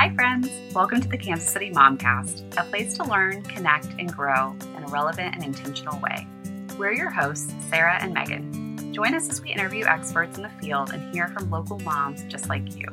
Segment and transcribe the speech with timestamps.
[0.00, 0.48] Hi, friends.
[0.74, 4.86] Welcome to the Kansas City Momcast, a place to learn, connect, and grow in a
[4.86, 6.26] relevant and intentional way.
[6.78, 8.94] We're your hosts, Sarah and Megan.
[8.94, 12.48] Join us as we interview experts in the field and hear from local moms just
[12.48, 12.86] like you.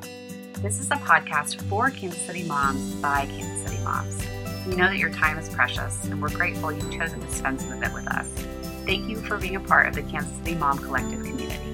[0.56, 4.22] This is a podcast for Kansas City moms by Kansas City moms.
[4.68, 7.72] We know that your time is precious, and we're grateful you've chosen to spend some
[7.72, 8.28] of it with us.
[8.86, 11.67] Thank you for being a part of the Kansas City Mom Collective community.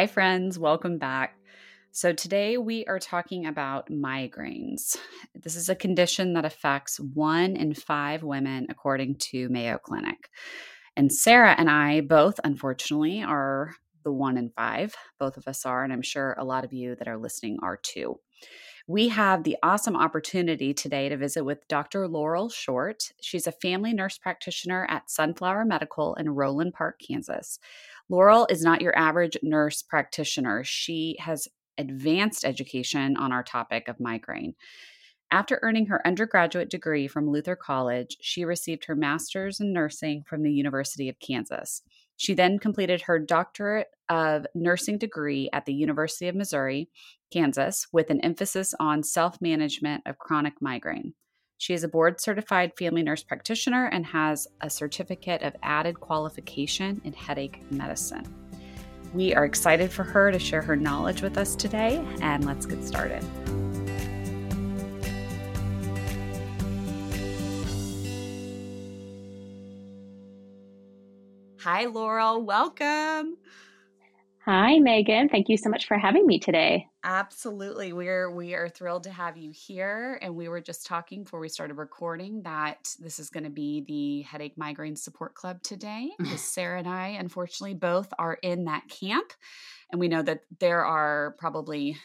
[0.00, 0.58] Hi, friends.
[0.58, 1.36] Welcome back.
[1.92, 4.96] So, today we are talking about migraines.
[5.34, 10.30] This is a condition that affects one in five women, according to Mayo Clinic.
[10.96, 14.94] And Sarah and I both, unfortunately, are the one in five.
[15.18, 17.76] Both of us are, and I'm sure a lot of you that are listening are
[17.76, 18.20] too.
[18.88, 22.08] We have the awesome opportunity today to visit with Dr.
[22.08, 23.12] Laurel Short.
[23.20, 27.58] She's a family nurse practitioner at Sunflower Medical in Roeland Park, Kansas.
[28.10, 30.64] Laurel is not your average nurse practitioner.
[30.64, 31.46] She has
[31.78, 34.54] advanced education on our topic of migraine.
[35.30, 40.42] After earning her undergraduate degree from Luther College, she received her master's in nursing from
[40.42, 41.82] the University of Kansas.
[42.16, 46.90] She then completed her doctorate of nursing degree at the University of Missouri,
[47.32, 51.14] Kansas, with an emphasis on self management of chronic migraine.
[51.60, 57.02] She is a board certified family nurse practitioner and has a certificate of added qualification
[57.04, 58.24] in headache medicine.
[59.12, 62.82] We are excited for her to share her knowledge with us today, and let's get
[62.82, 63.22] started.
[71.58, 72.42] Hi, Laurel.
[72.42, 73.36] Welcome.
[74.52, 75.28] Hi, Megan.
[75.28, 76.88] Thank you so much for having me today.
[77.04, 77.92] Absolutely.
[77.92, 80.18] We're we are thrilled to have you here.
[80.20, 83.84] And we were just talking before we started recording that this is going to be
[83.86, 86.10] the headache migraine support club today.
[86.36, 89.32] Sarah and I, unfortunately, both are in that camp.
[89.92, 91.96] And we know that there are probably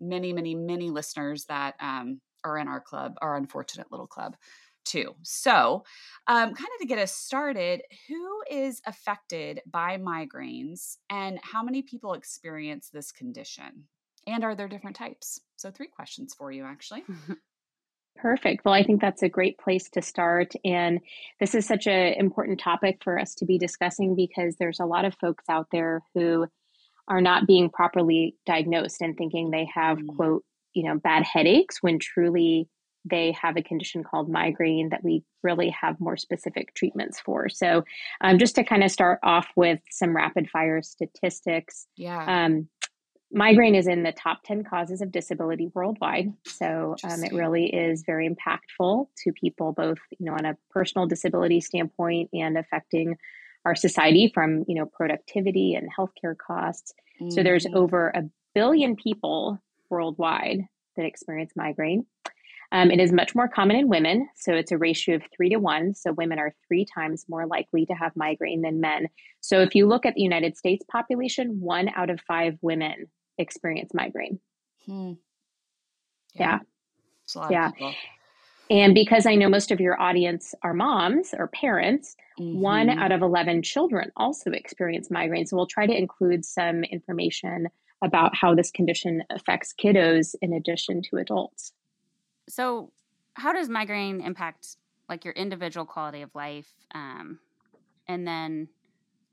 [0.00, 4.36] many, many, many listeners that um, are in our club, our unfortunate little club
[4.84, 5.14] too.
[5.22, 5.84] So,
[6.26, 11.82] um, kind of to get us started, who is affected by migraines and how many
[11.82, 13.84] people experience this condition?
[14.26, 15.40] And are there different types?
[15.56, 17.04] So, three questions for you actually.
[18.16, 18.64] Perfect.
[18.64, 20.52] Well, I think that's a great place to start.
[20.64, 21.00] And
[21.40, 25.04] this is such an important topic for us to be discussing because there's a lot
[25.04, 26.46] of folks out there who
[27.08, 30.06] are not being properly diagnosed and thinking they have, mm.
[30.16, 30.44] quote,
[30.74, 32.68] you know, bad headaches when truly
[33.04, 37.48] they have a condition called migraine that we really have more specific treatments for.
[37.48, 37.84] So,
[38.20, 41.86] um, just to kind of start off with some rapid fire statistics.
[41.96, 42.24] Yeah.
[42.44, 42.68] Um,
[43.30, 46.32] migraine is in the top 10 causes of disability worldwide.
[46.46, 51.06] So, um, it really is very impactful to people, both, you know, on a personal
[51.06, 53.16] disability standpoint and affecting
[53.66, 56.94] our society from, you know, productivity and healthcare costs.
[57.20, 57.30] Mm-hmm.
[57.30, 57.76] So, there's mm-hmm.
[57.76, 58.22] over a
[58.54, 59.60] billion people
[59.90, 60.60] worldwide
[60.96, 62.06] that experience migraine.
[62.72, 65.56] Um, it is much more common in women, so it's a ratio of three to
[65.56, 65.94] one.
[65.94, 69.08] So women are three times more likely to have migraine than men.
[69.40, 73.06] So if you look at the United States population, one out of five women
[73.38, 74.40] experience migraine.
[74.86, 75.12] Hmm.
[76.34, 76.60] Yeah.
[77.50, 77.70] Yeah.
[78.70, 82.60] And because I know most of your audience are moms or parents, mm-hmm.
[82.60, 85.46] one out of 11 children also experience migraine.
[85.46, 87.68] So we'll try to include some information
[88.02, 91.72] about how this condition affects kiddos in addition to adults.
[92.48, 92.92] So,
[93.34, 94.76] how does migraine impact
[95.08, 97.40] like your individual quality of life, um,
[98.06, 98.68] and then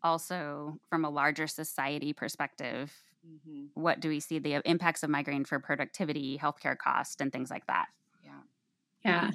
[0.03, 2.91] also from a larger society perspective?
[3.27, 3.65] Mm-hmm.
[3.79, 7.67] What do we see the impacts of migraine for productivity, healthcare cost, and things like
[7.67, 7.87] that?
[8.23, 8.31] Yeah,
[9.05, 9.31] yeah.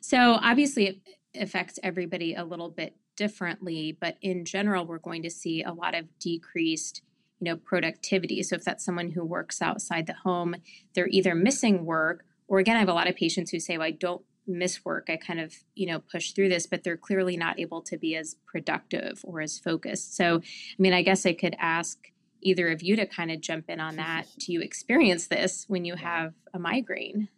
[0.00, 0.98] So obviously, it
[1.34, 5.94] affects everybody a little bit differently, but in general, we're going to see a lot
[5.94, 7.02] of decreased
[7.40, 10.56] you know productivity so if that's someone who works outside the home
[10.94, 13.86] they're either missing work or again, I have a lot of patients who say, well,
[13.86, 15.08] I don't miss work.
[15.08, 18.16] I kind of, you know, push through this, but they're clearly not able to be
[18.16, 20.16] as productive or as focused.
[20.16, 20.42] So, I
[20.78, 21.98] mean, I guess I could ask
[22.40, 24.26] either of you to kind of jump in on that.
[24.38, 27.28] Do you experience this when you have a migraine?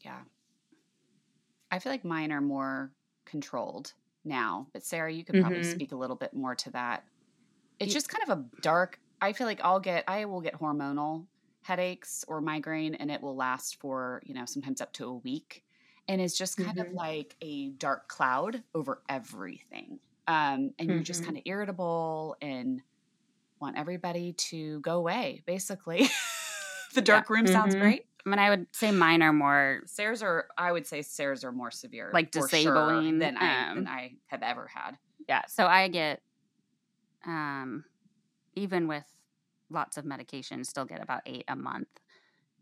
[0.00, 0.20] Yeah.
[1.70, 2.92] I feel like mine are more
[3.24, 3.92] controlled
[4.24, 5.70] now, but Sarah, you could probably mm-hmm.
[5.70, 7.04] speak a little bit more to that.
[7.78, 11.24] It's just kind of a dark, I feel like I'll get, I will get hormonal
[11.70, 15.62] headaches or migraine and it will last for, you know, sometimes up to a week
[16.08, 16.88] and is just kind mm-hmm.
[16.88, 20.00] of like a dark cloud over everything.
[20.26, 20.90] Um, and mm-hmm.
[20.90, 21.26] you're just mm-hmm.
[21.26, 22.82] kind of irritable and
[23.60, 26.08] want everybody to go away, basically.
[26.94, 27.80] the dark room sounds Mhm.
[27.80, 28.06] great.
[28.26, 31.52] I mean, I would say mine are more Stairs are, I would say, stairs are
[31.52, 34.98] more severe, Like for sure, disabling, than I um, than I have ever had.
[35.28, 35.42] yeah.
[35.46, 36.20] So I get,
[37.24, 37.84] um,
[38.56, 39.04] even with
[39.70, 41.88] lots of medication, still get about eight a month,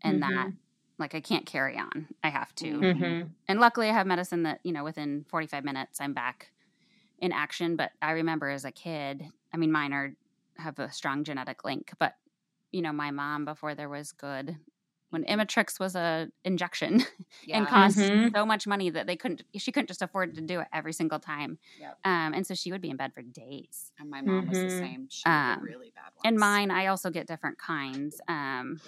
[0.03, 0.59] and that Mhm.
[0.99, 2.09] like I can't carry on.
[2.23, 2.89] I have to.
[2.91, 3.17] Mhm.
[3.19, 3.35] Mhm.
[3.47, 6.51] And luckily, I have medicine that, you know, within 45 minutes, I'm back
[7.19, 7.75] in action.
[7.75, 10.15] But I remember as a kid, I mean, mine are
[10.57, 12.15] have a strong genetic link, but,
[12.71, 14.57] you know, my mom, before there was good,
[15.09, 17.03] when Imitrex was a injection
[17.51, 18.31] and cost Mhm.
[18.35, 21.19] so much money that they couldn't, she couldn't just afford to do it every single
[21.19, 21.57] time.
[21.79, 21.97] Yep.
[22.05, 23.91] Um, and so she would be in bed for days.
[23.99, 24.79] and my mom was the Mhm.
[24.79, 25.07] same.
[25.09, 26.21] She would Um, really bad ones.
[26.25, 28.21] And mine, I also get different kinds.
[28.27, 28.81] Um,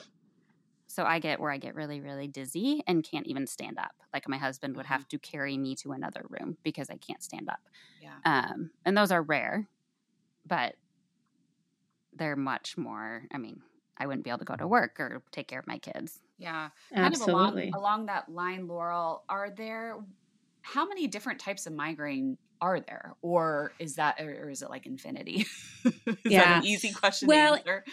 [0.88, 3.94] so I get where I get really, really dizzy and can't even stand up.
[4.14, 7.50] Like my husband would have to carry me to another room because I can't stand
[7.50, 7.62] up.
[8.02, 8.18] Yeah.
[8.26, 9.68] Um, and those are rare,
[10.46, 10.76] but
[12.14, 13.24] they're much more.
[13.32, 13.62] I mean,
[13.98, 16.20] I wouldn't be able to go to work or take care of my kids.
[16.38, 16.70] Yeah.
[16.96, 17.34] Absolutely.
[17.34, 19.98] Kind of along, along that line, Laurel, are there
[20.64, 23.16] how many different types of migraine are there?
[23.22, 25.46] Or is that or is it like infinity?
[25.86, 26.58] is that Yeah.
[26.60, 27.84] an easy question Well, to answer?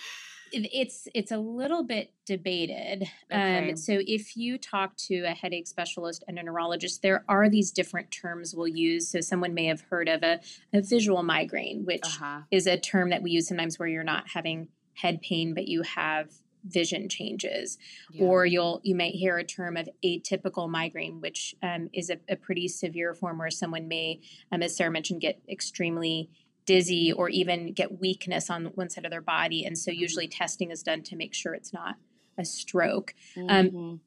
[0.51, 3.03] It's it's a little bit debated.
[3.31, 3.71] Okay.
[3.71, 7.71] Um, so if you talk to a headache specialist and a neurologist, there are these
[7.71, 9.11] different terms we'll use.
[9.11, 10.41] So someone may have heard of a,
[10.73, 12.41] a visual migraine, which Uh-huh.
[12.51, 14.69] is a term that we use sometimes where you're not having
[15.01, 16.31] head pain, but you have
[16.65, 17.79] vision changes.
[18.13, 18.25] Yeah.
[18.25, 22.37] Or you'll you might hear a term of atypical migraine, which um, is a, a
[22.37, 24.21] pretty severe form where someone may,
[24.53, 26.31] um, as Sarah mentioned, get extremely
[26.67, 29.65] dizzy or even get weakness on one side of their body.
[29.65, 31.95] And so usually testing is done to make sure it's not
[32.37, 33.15] a stroke.
[33.37, 34.01] um, Mhm.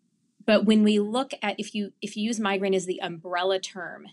[0.45, 4.07] But when we look at if you if you use migraine as the umbrella term,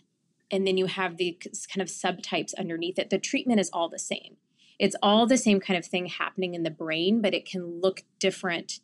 [0.51, 1.33] and then you have the
[1.73, 4.37] kind of subtypes underneath it, the treatment is all the same.
[4.79, 8.03] It's all the same kind of thing happening in the brain, but it can look
[8.19, 8.81] different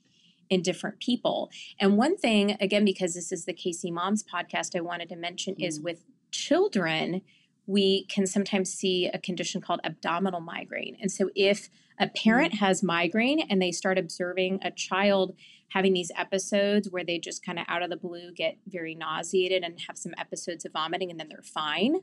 [0.50, 1.50] in different people.
[1.80, 5.54] And one thing, again, because this is the KC Moms podcast, I wanted to mention
[5.58, 5.84] is Mm.
[5.84, 7.22] with children,
[7.66, 10.96] we can sometimes see a condition called abdominal migraine.
[11.00, 15.34] And so if a parent has migraine and they start observing a child
[15.68, 19.62] having these episodes where they just kind of out of the blue get very nauseated
[19.62, 22.00] and have some episodes of vomiting and then they're fine,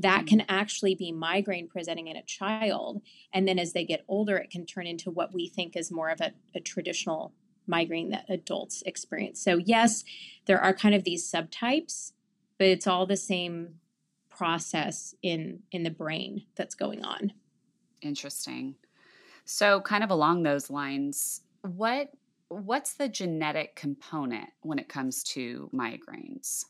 [0.00, 0.38] that mm-hmm.
[0.38, 3.02] can actually be migraine presenting in a child.
[3.32, 6.08] And then as they get older, it can turn into what we think is more
[6.08, 7.32] of a, a traditional
[7.66, 9.40] migraine that adults experience.
[9.42, 10.04] So, yes,
[10.46, 12.12] there are kind of these subtypes,
[12.58, 13.76] but it's all the same
[14.28, 17.32] process in in the brain that's going on.
[18.00, 18.76] Interesting.
[19.44, 22.10] So, kind of along those lines, what
[22.48, 26.64] what's the genetic component when it comes to migraines?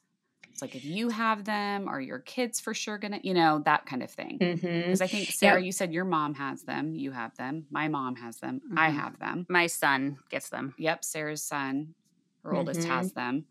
[0.52, 3.86] It's like if you have them, are your kids for sure gonna, you know, that
[3.86, 4.38] kind of thing.
[4.40, 4.80] Mm-hmm.
[4.82, 7.66] Because I think Sarah, you said your mom has them, you have them.
[7.70, 8.60] My mom has them.
[8.76, 8.94] I Mhm.
[8.94, 9.46] have them.
[9.48, 10.74] My son gets them.
[10.78, 11.94] Yep, Sarah's son,
[12.42, 12.88] her oldest, Mhm.
[12.88, 13.46] has them.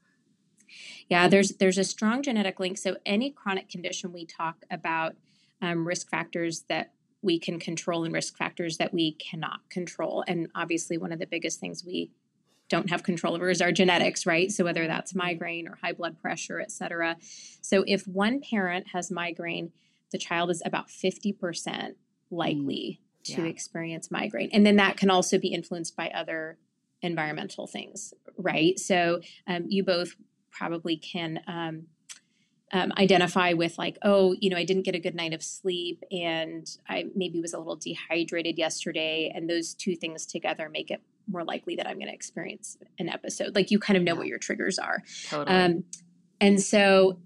[1.10, 2.78] Yeah, there's there's a strong genetic link.
[2.78, 5.16] So any chronic condition, we talk about
[5.62, 10.24] um, risk factors that we can control and risk factors that we cannot control.
[10.28, 12.12] And obviously, one of the biggest things we
[12.70, 14.52] don't have control over is our genetics, right?
[14.52, 17.18] So whether that's migraine or high blood pressure, et cetera.
[17.62, 19.72] So if one parent has migraine,
[20.12, 21.98] the child is about fifty percent
[22.32, 23.48] likely to yeah.
[23.48, 26.58] experience migraine, and then that can also be influenced by other
[27.02, 28.78] environmental things, right?
[28.78, 30.16] So um, you both
[30.52, 31.84] probably can um,
[32.72, 36.04] um, identify with like, oh, you know, I didn't get a good night of sleep,
[36.12, 41.02] and I maybe was a little dehydrated yesterday, and those two things together make it
[41.30, 43.56] more likely that I'm going to experience an episode.
[43.56, 45.56] Like you kind of know what your triggers are, Totally.
[45.56, 45.84] um,
[46.42, 47.20] and so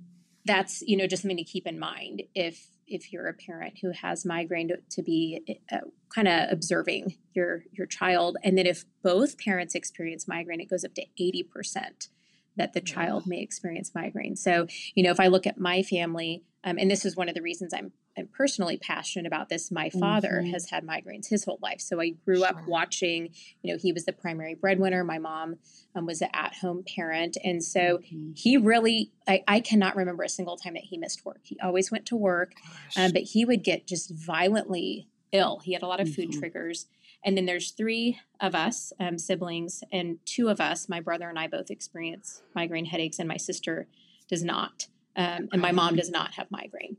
[0.45, 3.91] that's you know just something to keep in mind if if you're a parent who
[3.91, 5.77] has migraine to, to be uh,
[6.13, 10.83] kind of observing your your child and then if both parents experience migraine it goes
[10.83, 12.09] up to 80%
[12.57, 12.83] that the Wow.
[12.93, 16.91] child may experience migraine so you know if i look at my family um, and
[16.91, 20.51] this is one of the reasons i'm i'm personally passionate about this my father Mhm.
[20.51, 21.81] has had migraines his whole life.
[21.81, 23.29] So i grew up watching
[23.61, 25.03] you know he was the primary breadwinner.
[25.03, 25.55] My mom
[25.95, 27.37] um, was an at-home parent.
[27.43, 28.37] And so Mhm.
[28.37, 31.41] he really I, I cannot remember a single time that he missed work.
[31.43, 32.53] He always went to work
[32.97, 35.59] um, but he would get just violently ill.
[35.59, 36.39] He had a lot of food Mhm.
[36.39, 36.87] triggers.
[37.25, 41.39] And then there's three of us um, siblings and two of us my brother and
[41.39, 43.87] i both experience migraine headaches and my sister
[44.27, 46.97] does not um, and my mom does not have migraine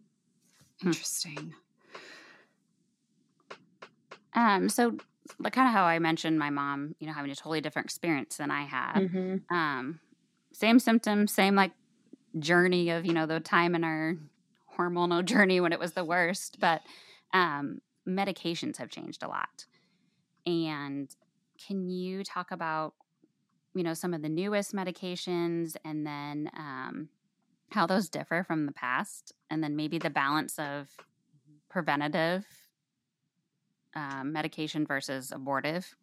[0.83, 1.54] Interesting.
[4.35, 4.97] Um, so
[5.38, 8.37] like kind of how I mentioned my mom, you know, having a totally different experience
[8.37, 8.95] than I had.
[8.95, 9.54] Mm-hmm.
[9.54, 10.00] Um,
[10.52, 11.73] same symptoms, same like
[12.38, 14.16] journey of, you know, the time in our
[14.78, 16.83] hormonal journey when it was the worst, but
[17.33, 19.66] um, medications have changed a lot.
[20.47, 21.09] And
[21.66, 22.95] can you talk about
[23.75, 27.09] you know, some of the newest medications and then um,
[27.75, 30.88] how those differ from the past, and then maybe the balance of
[31.69, 32.45] preventative
[33.95, 35.95] um, medication versus abortive.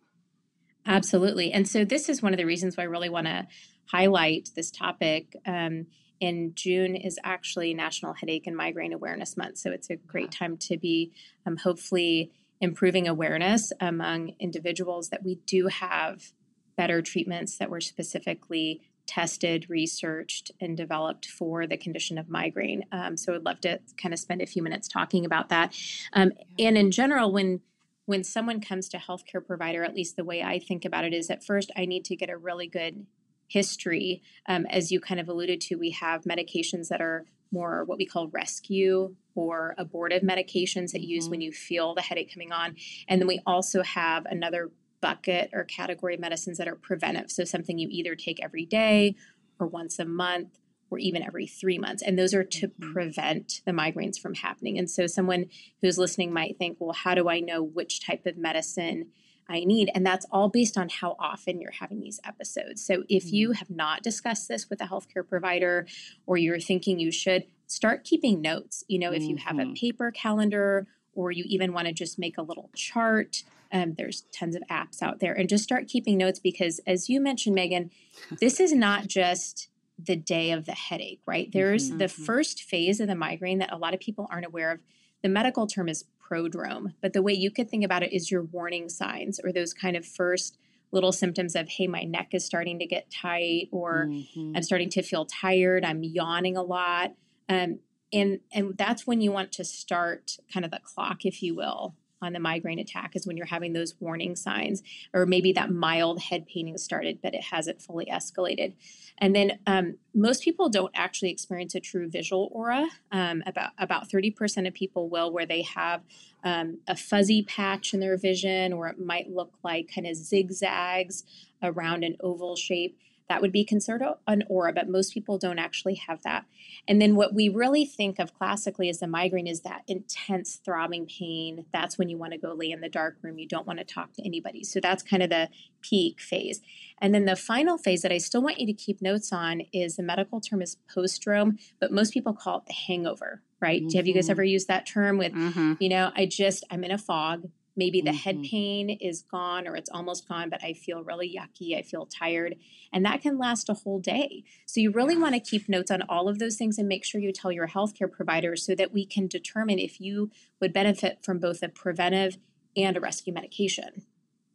[0.85, 1.51] Absolutely.
[1.51, 3.47] And so, this is one of the reasons why I really want to
[3.91, 5.35] highlight this topic.
[5.45, 5.87] Um,
[6.19, 9.57] in June is actually National Headache and Migraine Awareness Month.
[9.57, 11.11] So, it's a great time to be
[11.45, 16.31] um, hopefully improving awareness among individuals that we do have
[16.77, 22.85] better treatments that were specifically tested, researched, and developed for the condition of migraine.
[22.93, 25.75] Um, so I'd love to kind of spend a few minutes talking about that.
[26.13, 27.59] Um, and in general, when
[28.05, 31.29] when someone comes to healthcare provider, at least the way I think about it is
[31.29, 33.05] at first I need to get a really good
[33.47, 34.21] history.
[34.47, 38.05] Um, as you kind of alluded to, we have medications that are more what we
[38.05, 41.31] call rescue or abortive medications that you use mm-hmm.
[41.31, 42.75] when you feel the headache coming on.
[43.07, 47.31] And then we also have another bucket or category of medicines that are preventive.
[47.31, 49.15] So something you either take every day
[49.59, 50.57] or once a month
[50.89, 52.03] or even every three months.
[52.03, 52.93] And those are to mm-hmm.
[52.93, 54.77] prevent the migraines from happening.
[54.77, 55.45] And so someone
[55.81, 59.07] who's listening might think, well, how do I know which type of medicine
[59.49, 59.89] I need?
[59.95, 62.85] And that's all based on how often you're having these episodes.
[62.85, 63.55] So if you mm-hmm.
[63.55, 65.87] have not discussed this with a healthcare provider
[66.25, 68.83] or you're thinking you should, start keeping notes.
[68.89, 69.73] You know, if you have a mm-hmm.
[69.73, 74.55] paper calendar or you even want to just make a little chart um, there's tons
[74.55, 77.91] of apps out there and just start keeping notes because, as you mentioned, Megan,
[78.39, 81.51] this is not just the day of the headache, right?
[81.51, 81.99] There's mm-hmm.
[81.99, 82.23] the mm-hmm.
[82.23, 84.79] first phase of the migraine that a lot of people aren't aware of.
[85.21, 88.43] The medical term is prodrome, but the way you could think about it is your
[88.43, 90.57] warning signs or those kind of first
[90.91, 94.53] little symptoms of, hey, my neck is starting to get tight, or mm-hmm.
[94.55, 97.13] I'm starting to feel tired, I'm yawning a lot.
[97.47, 97.79] Um,
[98.13, 101.95] and and that's when you want to start kind of the clock, if you will,
[102.21, 106.21] on the migraine attack is when you're having those warning signs, or maybe that mild
[106.21, 108.73] head pain has started, but it hasn't fully escalated.
[109.17, 112.87] And then um, most people don't actually experience a true visual aura.
[113.11, 116.01] Um, about about 30% of people will, where they have
[116.43, 121.23] um, a fuzzy patch in their vision, or it might look like kind of zigzags
[121.61, 122.97] around an oval shape
[123.31, 126.43] that would be considered an aura, but most people don't actually have that.
[126.85, 131.05] And then what we really think of classically as the migraine is that intense throbbing
[131.05, 131.65] pain.
[131.71, 133.39] That's when you want to go lay in the dark room.
[133.39, 134.65] You don't want to talk to anybody.
[134.65, 135.47] So that's kind of the
[135.81, 136.59] peak phase.
[137.01, 139.95] And then the final phase that I still want you to keep notes on is
[139.95, 143.81] the medical term is postdrome, but most people call it the hangover, right?
[143.81, 143.95] Mm-hmm.
[143.95, 144.31] Have you guys mm-hmm.
[144.31, 145.75] ever used that term with, mm-hmm.
[145.79, 147.47] you know, I just, I'm in a fog.
[147.75, 148.17] Maybe the mm-hmm.
[148.17, 151.77] head pain is gone or it's almost gone, but I feel really yucky.
[151.77, 152.55] I feel tired.
[152.91, 154.43] And that can last a whole day.
[154.65, 157.21] So you really want to keep notes on all of those things and make sure
[157.21, 161.39] you tell your healthcare provider so that we can determine if you would benefit from
[161.39, 162.37] both a preventive
[162.75, 164.03] and a rescue medication.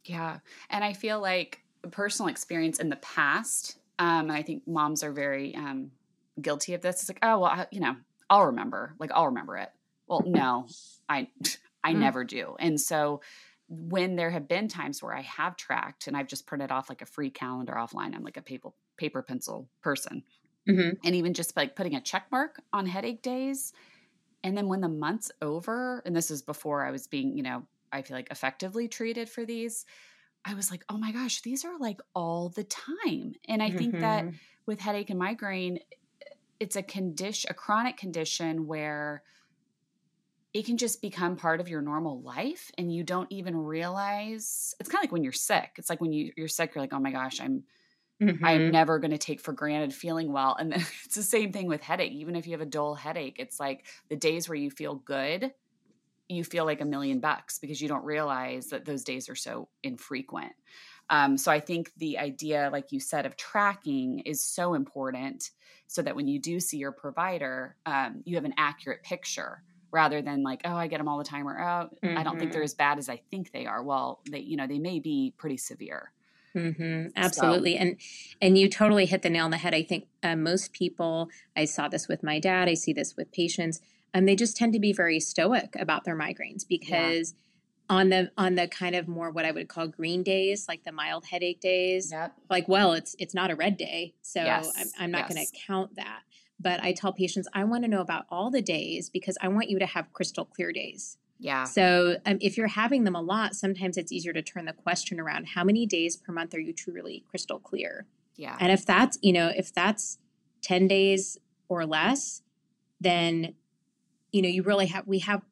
[0.05, 0.39] Yeah.
[0.69, 5.11] And I feel like personal experience in the past, um, and I think moms are
[5.11, 5.91] very um,
[6.39, 7.01] guilty of this.
[7.01, 7.95] It's like, oh, well, I, you know,
[8.29, 8.93] I'll remember.
[8.99, 9.69] Like, I'll remember it.
[10.07, 10.67] Well, no,
[11.09, 11.27] I
[11.87, 11.99] I mm.
[11.99, 12.55] never do.
[12.59, 13.21] And so
[13.69, 17.01] when there have been times where I have tracked and I've just printed off like
[17.01, 20.23] a free calendar offline, I'm like a paper paper pencil person.
[20.67, 21.05] Mm-hmm.
[21.05, 23.71] And even just like putting a check mark on headache days.
[24.43, 27.63] And then when the month's over, and this is before I was being, you know,
[27.91, 29.85] I feel like effectively treated for these,
[30.43, 33.33] I was like, oh my gosh, these are like all the time.
[33.47, 33.77] And I mm-hmm.
[33.77, 34.35] think that mm-hmm.
[34.65, 35.79] with headache and migraine,
[36.59, 39.23] it's a condition, a chronic condition where
[40.57, 44.89] it can just become part of your normal life and you don't even realize it's
[44.89, 46.99] kind of like when you're sick it's like when you, you're sick you're like oh
[46.99, 47.63] my gosh i'm
[48.19, 48.43] mm-hmm.
[48.43, 51.67] i'm never going to take for granted feeling well and then it's the same thing
[51.67, 54.71] with headache even if you have a dull headache it's like the days where you
[54.71, 55.53] feel good
[56.27, 59.69] you feel like a million bucks because you don't realize that those days are so
[59.83, 60.53] infrequent
[61.11, 65.51] um, so i think the idea like you said of tracking is so important
[65.85, 70.21] so that when you do see your provider um, you have an accurate picture rather
[70.21, 72.17] than like oh i get them all the time or oh mm-hmm.
[72.17, 72.65] i don't think they're mm-hmm.
[72.65, 75.57] as bad as i think they are well they you know they may be pretty
[75.57, 76.11] severe
[76.55, 77.07] mm-hmm.
[77.15, 77.81] absolutely so.
[77.81, 77.97] and
[78.41, 81.65] and you totally hit the nail on the head i think uh, most people i
[81.65, 83.81] saw this with my dad i see this with patients
[84.13, 87.43] and um, they just tend to be very stoic about their migraines because yeah
[87.89, 90.91] on the on the kind of more what I would call green days, like the
[90.91, 92.11] mild headache days.
[92.11, 92.33] Yep.
[92.49, 94.71] Like, well, it's it's not a red day, so yes.
[94.77, 95.33] I'm, I'm, not yes.
[95.33, 96.21] going to count that.
[96.59, 99.69] But I tell patients, I want to know about all the days because I want
[99.69, 101.17] you to have crystal clear days.
[101.39, 101.65] Yeah.
[101.65, 105.19] So um, if you're having them a lot, sometimes it's easier to turn the question
[105.19, 105.49] around.
[105.49, 108.07] How many days per month are you truly crystal clear?
[108.35, 108.57] Yeah.
[108.59, 110.17] And if that's, you know, if that's
[110.63, 111.37] 10 days
[111.69, 112.41] or less,
[112.99, 113.53] then,
[114.31, 115.43] you know, you really have, we have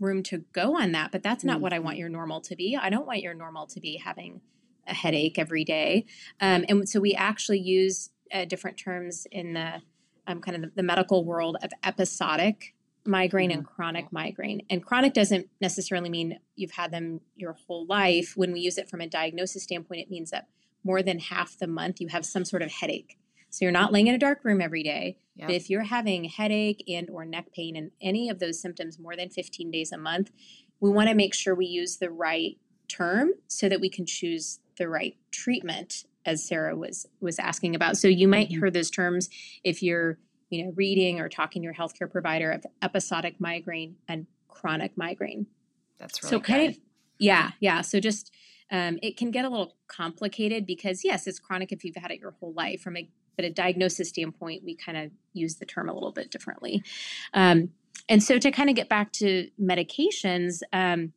[0.00, 1.62] room to go on that, but that's not mm-hmm.
[1.62, 2.00] what I want mm-hmm.
[2.00, 2.76] your normal to be.
[2.80, 4.40] I don't want your normal to be having
[4.86, 6.06] a headache every day.
[6.40, 9.82] Um, and so we actually use uh, different terms in the
[10.28, 13.58] um, kind of the, medical world of episodic migraine mm-hmm.
[13.58, 14.62] and chronic migraine.
[14.70, 18.34] And chronic doesn't necessarily mean you've had them your whole life.
[18.36, 20.46] When we use it from a diagnosis standpoint, it means that
[20.84, 23.18] more than half the month you have some sort of headache.
[23.50, 25.16] So you're not laying in a dark room every day.
[25.40, 29.14] But if you're having headache and or neck pain and any of those symptoms more
[29.14, 30.32] than 15 days a month,
[30.80, 32.58] we want to make sure we use the right
[32.88, 37.96] term so that we can choose the right treatment as Sarah was was asking about.
[37.96, 38.60] So you might mm-hmm.
[38.60, 39.28] hear those terms
[39.64, 40.18] if you're,
[40.50, 45.46] you know, reading or talking to your healthcare provider of episodic migraine and chronic migraine.
[45.98, 46.70] That's really so kind good.
[46.70, 46.82] of
[47.18, 47.80] yeah, yeah.
[47.80, 48.32] So just
[48.70, 52.20] um, it can get a little complicated because yes, it's chronic if you've had it
[52.20, 52.80] your whole life.
[52.80, 56.28] From a but a diagnosis standpoint, we kind of use the term a little bit
[56.30, 56.82] differently.
[57.32, 57.70] Um,
[58.08, 61.12] and so to kind of get back to medications, um,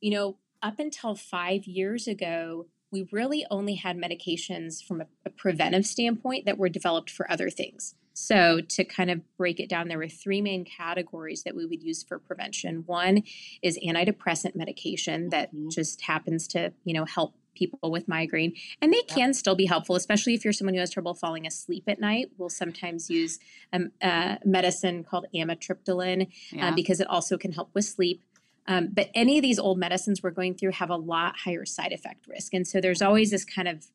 [0.00, 5.30] you know, up until five years ago, we really only had medications from a, a,
[5.30, 7.96] preventive standpoint that were developed for other things.
[8.12, 11.82] So, to kind of break it down, there were three main categories that we would
[11.82, 12.84] use for prevention.
[12.86, 13.24] One
[13.60, 15.70] is antidepressant medication that mm-hmm.
[15.70, 19.34] just happens to, you know, help people with migraine and they can yep.
[19.36, 22.48] still be helpful especially if you're someone who has trouble falling asleep at night we'll
[22.48, 23.38] sometimes use
[23.72, 26.68] a, a medicine called amitriptyline uh, yeah.
[26.68, 28.24] uh, because it also can help with sleep
[28.66, 31.92] um, but any of these old medicines we're going through have a lot higher side
[31.92, 32.54] effect risk.
[32.54, 33.86] And so there's always this kind of,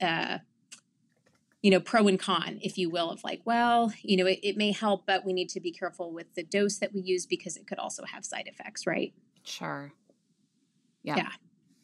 [0.00, 0.38] uh,
[1.62, 4.56] you know, pro and con, if you will, of like, well, you know, it, it
[4.56, 7.56] may help, but we need to be careful with the dose that we use because
[7.56, 9.12] it could also have side effects, right?
[9.44, 9.92] Sure.
[11.02, 11.16] Yeah.
[11.16, 11.28] Yeah.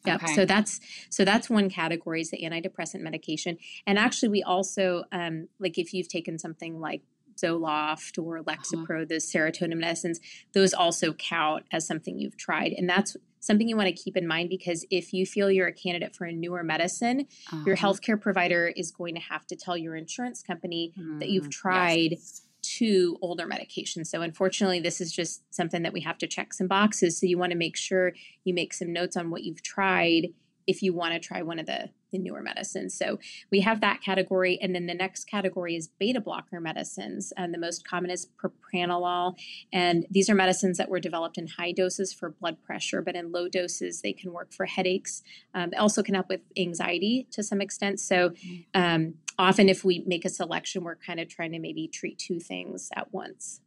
[0.05, 0.15] Yeah.
[0.15, 0.35] Okay.
[0.35, 3.57] So that's so that's one category is the antidepressant medication.
[3.87, 7.03] And actually we also um like if you've taken something like
[7.35, 8.55] Zoloft or uh-huh.
[8.55, 9.05] Lexapro, uh-huh.
[9.09, 10.19] those serotonin medicines,
[10.53, 12.73] those also count as something you've tried.
[12.77, 15.73] And that's something you want to keep in mind because if you feel you're a
[15.73, 17.63] candidate for a newer medicine, uh-huh.
[17.65, 21.47] your healthcare provider is going to have to tell your insurance company mm, that you've
[21.47, 22.11] mm, tried.
[22.11, 22.41] Yes.
[22.61, 24.07] Two older medications.
[24.07, 27.19] So, unfortunately, this is just something that we have to check some boxes.
[27.19, 28.13] So, you want to make sure
[28.45, 30.29] you make some notes on what you've tried
[30.67, 32.97] if you want to try one of the, the newer medicines.
[32.97, 33.19] So
[33.51, 34.59] we have that category.
[34.61, 37.33] And then the next category is beta blocker medicines.
[37.35, 39.35] And the most common is propranolol.
[39.71, 43.31] And these are medicines that were developed in high doses for blood pressure, but in
[43.31, 45.23] low doses, they can work for headaches.
[45.53, 47.99] Um, they also can help with anxiety to some extent.
[47.99, 48.33] So
[48.73, 52.39] um, often, if we make a selection, we're kind of trying to maybe treat two
[52.39, 53.61] things at once.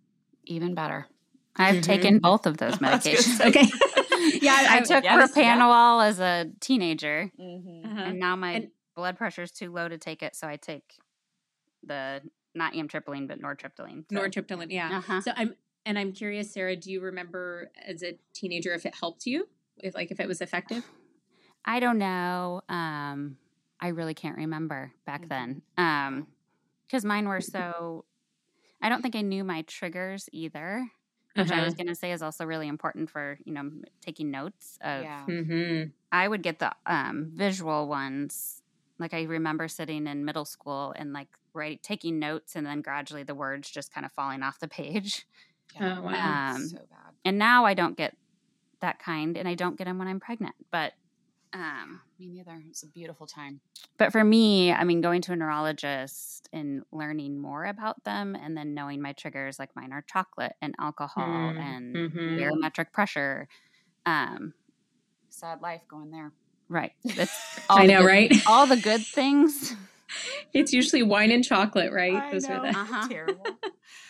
[0.44, 1.08] Even better.
[1.56, 1.80] I've mm-hmm.
[1.82, 3.44] taken both of those medications.
[3.44, 3.66] okay.
[4.42, 6.06] yeah, I, took yes, propranolol yeah.
[6.06, 7.86] as a teenager, mm-hmm.
[7.86, 8.04] uh-huh.
[8.06, 10.98] and now my and, blood pressure is too low to take it, so I take
[11.82, 12.22] the
[12.54, 14.04] not amitriptyline but nortriptyline.
[14.10, 14.16] So.
[14.16, 14.98] Nortriptyline, yeah.
[14.98, 15.20] Uh-huh.
[15.20, 19.26] So I'm and I'm curious, Sarah, do you remember as a teenager if it helped
[19.26, 19.48] you,
[19.78, 20.84] if like if it was effective?
[21.64, 22.62] I don't know.
[22.68, 23.36] Um,
[23.80, 25.28] I really can't remember back mm-hmm.
[25.28, 25.62] then.
[25.76, 26.26] Um,
[26.86, 28.04] because mine were so.
[28.80, 30.86] I don't think I knew my triggers either
[31.36, 31.60] which uh-huh.
[31.60, 31.84] I was uh-huh.
[31.84, 33.70] going to say is also really important for you know
[34.00, 35.02] taking notes of.
[35.02, 35.24] Yeah.
[35.28, 35.90] Mm-hmm.
[36.12, 38.62] I would get the um, visual ones.
[38.98, 43.22] Like I remember sitting in middle school and like writing, taking notes, and then gradually
[43.22, 45.26] the words just kind of falling off the page.
[45.74, 45.98] Yeah.
[45.98, 47.14] Oh wow, um, so bad.
[47.24, 48.16] And now I don't get
[48.80, 50.54] that kind, and I don't get them when I'm pregnant.
[50.70, 50.92] But
[51.52, 52.62] um, me neither.
[52.68, 53.60] It's a beautiful time.
[53.98, 58.56] But for me, I mean, going to a neurologist and learning more about them and
[58.56, 62.36] then knowing my triggers, like mine are chocolate and alcohol mm, and mm-hmm.
[62.36, 63.48] barometric pressure.
[64.04, 64.54] Um,
[65.28, 66.32] Sad life going there.
[66.68, 66.92] Right.
[67.70, 68.32] I know, good, right?
[68.46, 69.74] All the good things.
[70.54, 72.14] It's usually wine and chocolate, right?
[72.14, 72.54] I Those know.
[72.54, 73.08] are the uh-huh.
[73.10, 73.46] terrible.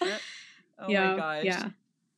[0.02, 1.44] oh yeah, my gosh.
[1.44, 1.68] Yeah.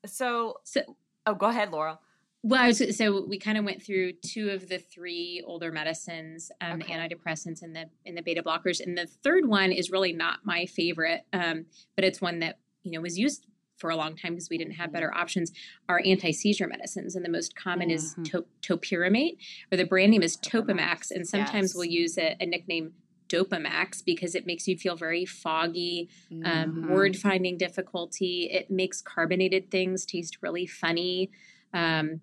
[0.05, 0.81] So, so,
[1.27, 2.01] oh, go ahead, Laurel.
[2.45, 6.81] Well, was, so we kind of went through two of the three older medicines, um,
[6.81, 6.95] okay.
[6.95, 10.41] the antidepressants and the and the beta blockers, and the third one is really not
[10.45, 13.47] my favorite, um, but it's one that you know was used
[13.77, 15.21] for a long time because we didn't have better mm-hmm.
[15.21, 15.53] options.
[15.89, 18.23] Are anti seizure medicines, and the most common mm-hmm.
[18.23, 19.39] is to- topiramate,
[19.73, 21.75] or the brand name is Topamax, and sometimes yes.
[21.75, 22.93] we'll use a, a nickname
[23.29, 26.93] Dopamax because it makes you feel very foggy, um, mm-hmm.
[26.93, 28.49] word finding difficulty.
[28.53, 31.31] It makes carbonated things taste really funny.
[31.75, 32.21] Um,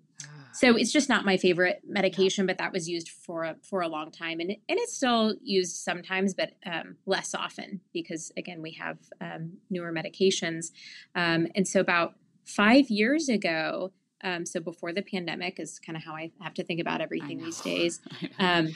[0.56, 3.88] so it's just not my favorite medication, but that was used for a, for a
[3.88, 8.72] long time, and and it's still used sometimes, but um, less often because again we
[8.72, 10.72] have um, newer medications,
[11.14, 12.14] um, and so about
[12.44, 13.92] five years ago.
[14.24, 17.38] Um, so before the pandemic is kind of how I have to think about everything
[17.38, 18.00] these days.
[18.38, 18.74] Um,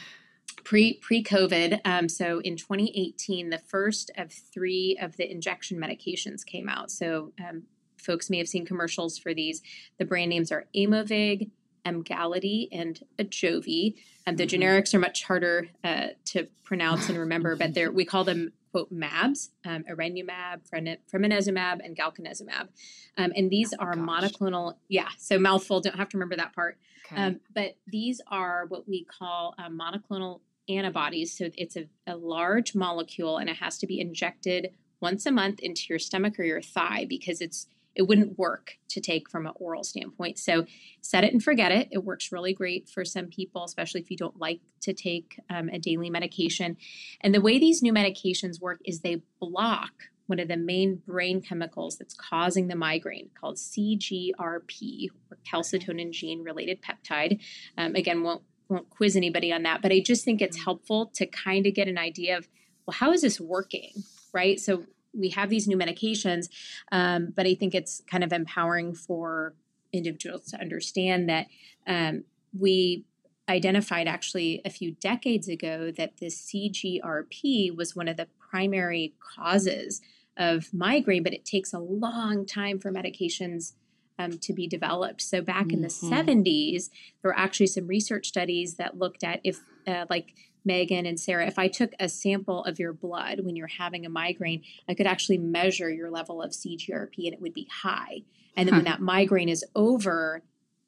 [0.64, 1.80] pre pre COVID.
[1.84, 6.90] Um, so in 2018, the first of three of the injection medications came out.
[6.90, 7.62] So um,
[8.00, 9.62] folks may have seen commercials for these.
[9.98, 11.50] The brand names are Aimovig,
[11.86, 13.94] Emgality and Ajovy.
[14.26, 14.60] And the Mhm.
[14.62, 18.92] generics are much harder uh, to pronounce and remember, but they're we call them quote
[18.92, 22.68] MABs, um, Erenumab, and Galcanezumab.
[23.16, 24.04] Um, and these Oh, are gosh.
[24.32, 24.76] monoclonal.
[24.88, 25.80] Yeah, so mouthful.
[25.80, 26.78] Don't have to remember that part.
[27.06, 27.16] Okay.
[27.20, 31.36] Um, but these are what we call uh, monoclonal antibodies.
[31.36, 35.58] So it's a, a large molecule and it has to be injected once a month
[35.60, 39.53] into your stomach or your thigh because it's it wouldn't work to take from an
[39.57, 40.38] oral standpoint.
[40.38, 40.64] So
[41.00, 41.88] set it and forget it.
[41.90, 45.68] It works really great for some people, especially if you don't like to take um,
[45.68, 46.76] a daily medication.
[47.20, 49.92] And the way these new medications work is they block
[50.26, 56.44] one of the main brain chemicals that's causing the migraine called CGRP or calcitonin gene
[56.44, 57.40] related peptide.
[57.76, 61.26] Um, again, won't won't quiz anybody on that, but I just think it's helpful to
[61.26, 62.48] kind of get an idea of
[62.87, 63.90] well, how is this working,
[64.33, 64.61] right?
[64.61, 66.49] So we have these new medications,
[66.92, 69.55] um, but I think it's kind of empowering for
[69.92, 71.46] individuals to understand that
[71.87, 72.25] um,
[72.59, 73.05] we
[73.49, 80.01] identified actually a few decades ago that this CGRP was one of the primary causes
[80.37, 83.73] of migraine, but it takes a long time for medications
[84.18, 85.23] um, to be developed.
[85.23, 86.11] So back in the Mhm.
[86.11, 86.90] 70s,
[87.23, 91.46] there were actually some research studies that looked at if, uh, like Megan and Sarah,
[91.46, 95.07] if I took a sample of your blood when you're having a migraine, I could
[95.07, 98.23] actually measure your level of CGRP and it would be high.
[98.57, 100.42] And then when that migraine is over,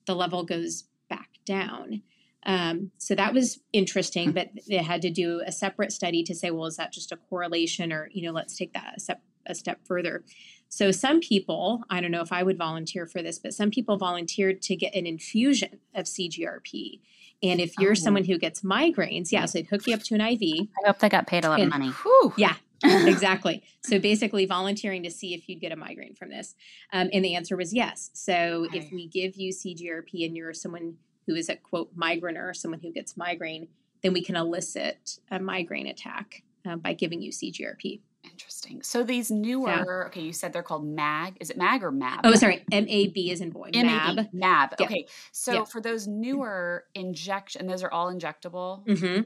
[0.06, 2.02] the level goes back down.
[2.44, 6.50] Um, so that was interesting, but they had to do a separate study to say,
[6.50, 9.54] well, is that just a correlation or, you know, let's take that a step, a
[9.54, 10.24] step further.
[10.68, 13.96] So some people, I don't know if I would volunteer for this, but some people
[13.96, 17.00] volunteered to get an infusion of CGRP.
[17.42, 17.94] And if you're Oh.
[17.94, 20.68] someone who gets migraines, yeah, so they'd hook you up to an IV.
[20.82, 21.88] I hope they got paid a lot of money.
[21.90, 22.32] Whew.
[22.36, 23.62] Yeah, exactly.
[23.84, 26.54] So basically, volunteering to see if you'd get a migraine from this.
[26.92, 28.10] Um, and the answer was yes.
[28.12, 30.94] So if we give you CGRP and you're someone
[31.26, 33.68] who is a quote migrainer or someone who gets migraine,
[34.02, 38.00] then we can elicit a migraine attack um, by giving you CGRP.
[38.24, 38.82] Interesting.
[38.82, 41.36] So these newer, okay, you said they're called MAG.
[41.40, 42.20] Is it MAG or MAB?
[42.24, 43.70] Oh, sorry, M A B is in boy.
[43.74, 44.16] MAB.
[44.16, 44.28] MAB.
[44.32, 44.74] MAB.
[44.78, 44.80] Yep.
[44.90, 45.06] Okay.
[45.32, 45.68] So Yep.
[45.68, 48.86] for those newer injection, and those are all injectable.
[48.86, 49.22] Mm-hmm.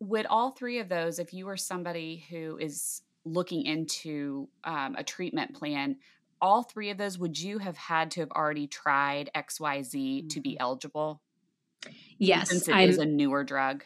[0.00, 5.04] Would all three of those, if you were somebody who is looking into um, a
[5.04, 5.98] treatment plan,
[6.40, 10.58] all three of those, would you have had to have already tried XYZ to be
[10.58, 11.22] eligible?
[12.18, 13.84] Yes, Since it I'm, is a newer drug.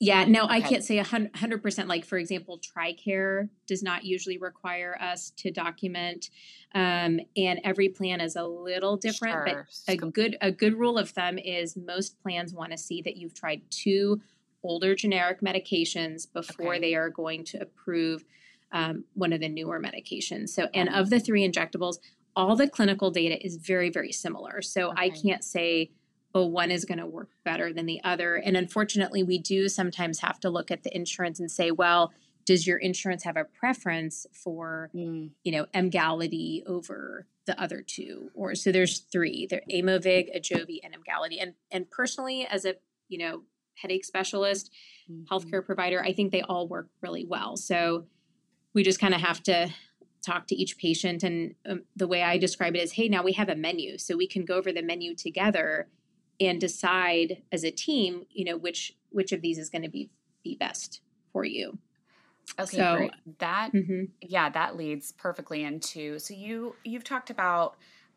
[0.00, 1.86] Yeah, no, I can't say a 100%.
[1.86, 6.30] Like, for example, TRICARE does not usually require us to document.
[6.72, 9.48] Um, and every plan is a little different.
[9.48, 9.66] Sure.
[9.86, 13.16] But a good, a good rule of thumb is most plans want to see that
[13.16, 14.20] you've tried two
[14.62, 16.80] older generic medications before Okay.
[16.80, 18.24] they are going to approve
[18.70, 20.50] um, one of the newer medications.
[20.50, 21.98] So, and of the three injectables,
[22.36, 24.62] all the clinical data is very, very similar.
[24.62, 25.90] So I can't say,
[26.34, 28.36] oh, one is going to work better than the other.
[28.36, 32.12] And unfortunately, we do sometimes have to look at the insurance and say, well,
[32.44, 38.30] does your insurance have a preference for, Mm, you know, Emgality over the other two?
[38.34, 41.38] Or so there's three: there Aimovig, Ajovy, and Emgality.
[41.40, 42.76] And and personally, as a
[43.08, 43.42] you know
[43.74, 44.70] headache specialist,
[45.10, 45.26] mhm.
[45.26, 47.56] healthcare provider, I think they all work really well.
[47.58, 48.06] So
[48.72, 49.68] we just kind of have to
[50.24, 51.22] talk to each patient.
[51.22, 54.16] And um, the way I describe it is, hey, now we have a menu, so
[54.16, 55.88] we can go over the menu together
[56.40, 60.10] and decide as a team, you know, which which of these is going to be
[60.44, 61.00] be best
[61.32, 61.78] for you.
[62.58, 63.12] Okay, So- great.
[63.38, 67.76] That hmm yeah, that leads perfectly into so you you've talked about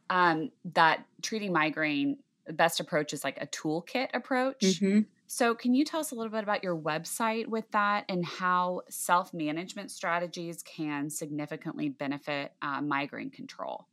[0.10, 2.18] um, that treating migraine.
[2.48, 4.80] The best approach is like a toolkit approach.
[4.80, 8.26] hmm So, can you tell us a little bit about your website with that and
[8.26, 13.86] how self management strategies can significantly benefit uh, migraine control?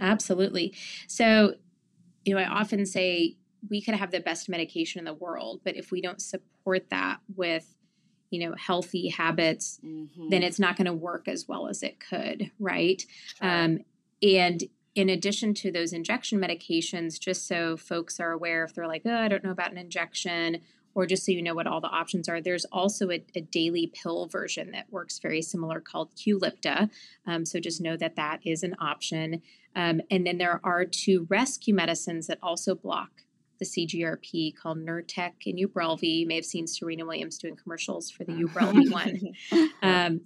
[0.00, 0.74] Absolutely.
[1.08, 1.54] So,
[2.24, 3.36] you know, I often say
[3.68, 7.18] we could have the best medication in the world, but if we don't support that
[7.36, 7.76] with,
[8.30, 9.78] you know, healthy habits,
[10.30, 13.04] then it's not going to work as well as it could, right?
[13.38, 13.48] Sure.
[13.48, 13.78] Um,
[14.22, 19.02] and in addition to those injection medications, just so folks are aware, if they're like,
[19.04, 20.60] oh, I don't know about an injection,
[20.94, 23.90] or just so you know what all the options are, there's also a, a daily
[23.94, 26.90] pill version that works very similar called Qulipta.
[27.26, 29.40] Um, so just know that that is an option.
[29.74, 33.22] Um, and then there are two rescue medicines that also block
[33.62, 36.18] the CGRP called Nurtec and Ubrelvy.
[36.20, 39.34] You may have seen Serena Williams doing commercials for the Ubrelvy one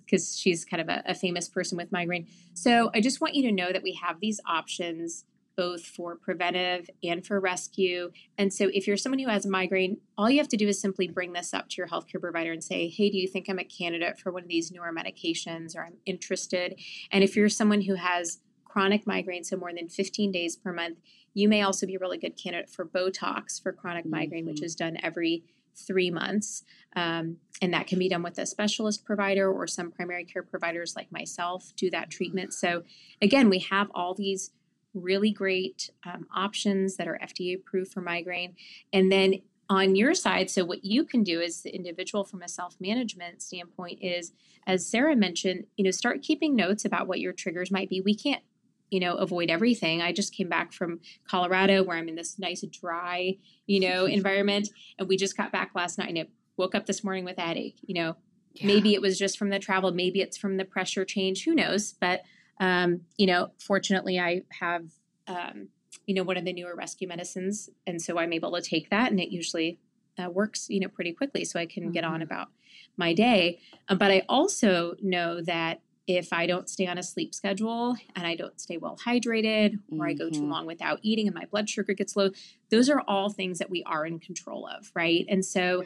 [0.05, 2.27] because um, she's kind of a, a famous person with migraine.
[2.55, 5.25] So I just want you to know that we have these options
[5.57, 8.11] both for preventive and for rescue.
[8.37, 10.79] And so if you're someone who has a migraine, all you have to do is
[10.79, 13.59] simply bring this up to your healthcare provider and say, hey, do you think I'm
[13.59, 16.79] a candidate for one of these newer medications or I'm interested?
[17.11, 18.39] And if you're someone who has
[18.77, 20.99] chronic migraine, so more than 15 days per month,
[21.33, 24.17] you may also be a really good candidate for Botox for chronic mm-hmm.
[24.17, 24.67] migraine, which mm-hmm.
[24.67, 26.63] is done every three months.
[26.95, 30.95] Um, and that can be done with a specialist provider or some primary care providers
[30.95, 32.53] like myself do that treatment.
[32.53, 32.83] So,
[33.23, 34.51] again, we have all these
[34.93, 38.57] really great um, options that are FDA approved for migraine.
[38.93, 42.49] And then on your side, so what you can do as the individual from a
[42.49, 44.33] self management standpoint is,
[44.67, 48.03] as Sarah mentioned, you know, start keeping notes about what your triggers might be.
[48.03, 48.43] We can't
[48.91, 52.65] you know avoid everything i just came back from colorado where i'm in this nice
[52.71, 54.69] dry you know environment
[54.99, 57.43] and we just got back last night and it woke up this morning with a
[57.43, 58.17] headache you know
[58.55, 58.67] yeah.
[58.67, 61.95] maybe it was just from the travel maybe it's from the pressure change who knows
[62.01, 62.23] but
[62.59, 64.85] um, you know fortunately i have
[65.29, 65.69] um,
[66.07, 67.69] you know, one of the newer rescue medicines.
[67.87, 69.79] And so I'm able to take that and it usually
[70.19, 71.45] uh, works, you know, pretty quickly.
[71.45, 71.93] So I can mm-hmm.
[71.93, 72.23] get on mm-hmm.
[72.23, 72.49] about
[72.97, 73.61] my day.
[73.89, 78.27] Uh, but I also know that if I don't stay on a sleep schedule and
[78.27, 80.03] I don't stay well hydrated or mm-hmm.
[80.03, 80.51] I go too mm-hmm.
[80.51, 82.31] long without eating and my blood sugar gets low,
[82.71, 85.25] those are all things that we are in control of, right?
[85.29, 85.85] And so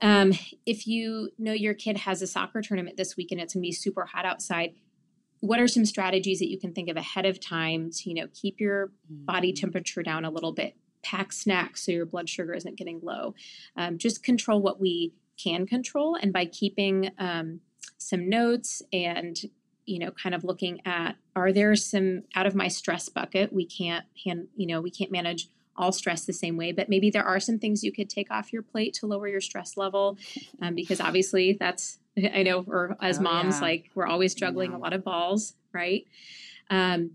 [0.00, 0.32] um,
[0.66, 3.66] if you know your kid has a soccer tournament this week and it's going to
[3.66, 4.74] be super hot outside,
[5.40, 8.28] what are some strategies that you can think of ahead of time to you know
[8.32, 9.60] keep your body mm-hmm.
[9.60, 13.34] temperature down a little bit pack snacks so your blood sugar isn't getting low
[13.76, 17.60] um, just control what we can control and by keeping um,
[17.98, 19.42] some notes and
[19.86, 23.64] you know kind of looking at are there some out of my stress bucket we
[23.64, 27.24] can't hand you know we can't manage all stress the same way but maybe there
[27.24, 30.16] are some things you could take off your plate to lower your stress level
[30.60, 31.98] um, because obviously that's
[32.34, 33.62] I know, or as oh, moms, yeah.
[33.62, 36.06] like we're always juggling a lot of balls, right?
[36.70, 37.12] Um,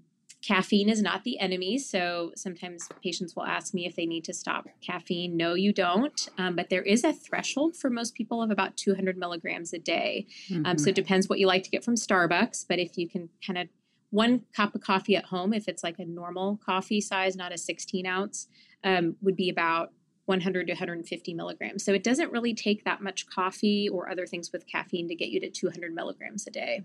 [0.48, 1.78] caffeine is not the enemy.
[1.78, 5.36] So sometimes patients will ask me if they need to stop caffeine.
[5.36, 6.30] No, you don't.
[6.38, 10.26] Um, but there is a threshold for most people of about 200 milligrams a day.
[10.50, 10.66] Mm-hmm.
[10.66, 10.96] Um, so it mm-hmm.
[10.96, 12.66] depends what you like to get from Starbucks.
[12.68, 13.68] But if you can kind of
[14.10, 17.58] one cup of coffee at home, if it's like a normal coffee size, not a
[17.58, 18.48] 16 ounce,
[18.86, 19.92] um, would be about
[20.28, 21.84] 100 to 150 milligrams.
[21.84, 25.28] So it doesn't really take that much coffee or other things with caffeine to get
[25.28, 26.84] you to 200 milligrams a day.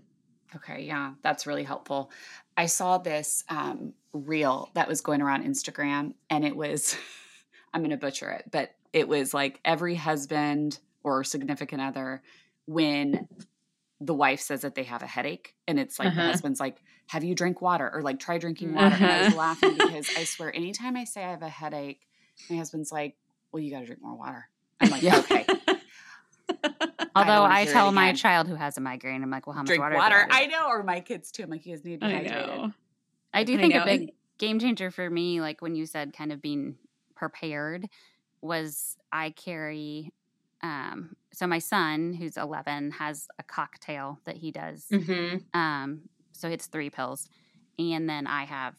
[0.55, 2.11] Okay, yeah, that's really helpful.
[2.55, 6.97] I saw this um, reel that was going around Instagram, and it was,
[7.73, 12.21] I'm going to butcher it, but it was like every husband or significant other
[12.65, 13.27] when
[13.99, 16.21] the wife says that they have a headache, and it's like uh-huh.
[16.21, 19.03] the husband's like, "Have you drink water?" or like, "Try drinking water." Uh-huh.
[19.03, 19.37] And I was uh-huh.
[19.37, 22.01] laughing because I swear, anytime I say I have a headache,
[22.49, 23.15] my husband's like,
[23.53, 24.49] well, you got to drink more water.
[24.81, 25.45] I'm like, yeah, okay.
[27.15, 29.67] Although I, I tell my child who has a migraine, I'm like, well, how much
[29.67, 29.95] drink water?
[29.95, 30.27] water.
[30.29, 31.43] I know, or my kids too.
[31.43, 32.47] I'm like, you guys need to be I hydrated.
[32.47, 32.73] Know.
[33.33, 36.31] I do think I a big game changer for me, like when you said kind
[36.31, 36.75] of being
[37.15, 37.87] prepared,
[38.41, 40.11] was I carry.
[40.61, 44.85] Um, so my son, who's 11, has a cocktail that he does.
[44.91, 45.59] Mm-hmm.
[45.59, 47.27] Um, so it's three pills,
[47.77, 48.75] and then I have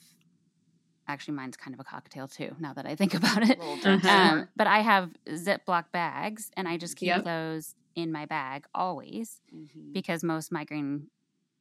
[1.07, 2.57] Actually, mine's kind of a cocktail too.
[2.59, 3.61] Now that I think about it,
[4.05, 7.25] um, but I have Ziploc bags, and I just keep yep.
[7.25, 9.93] those in my bag always mm-hmm.
[9.93, 11.09] because most migraine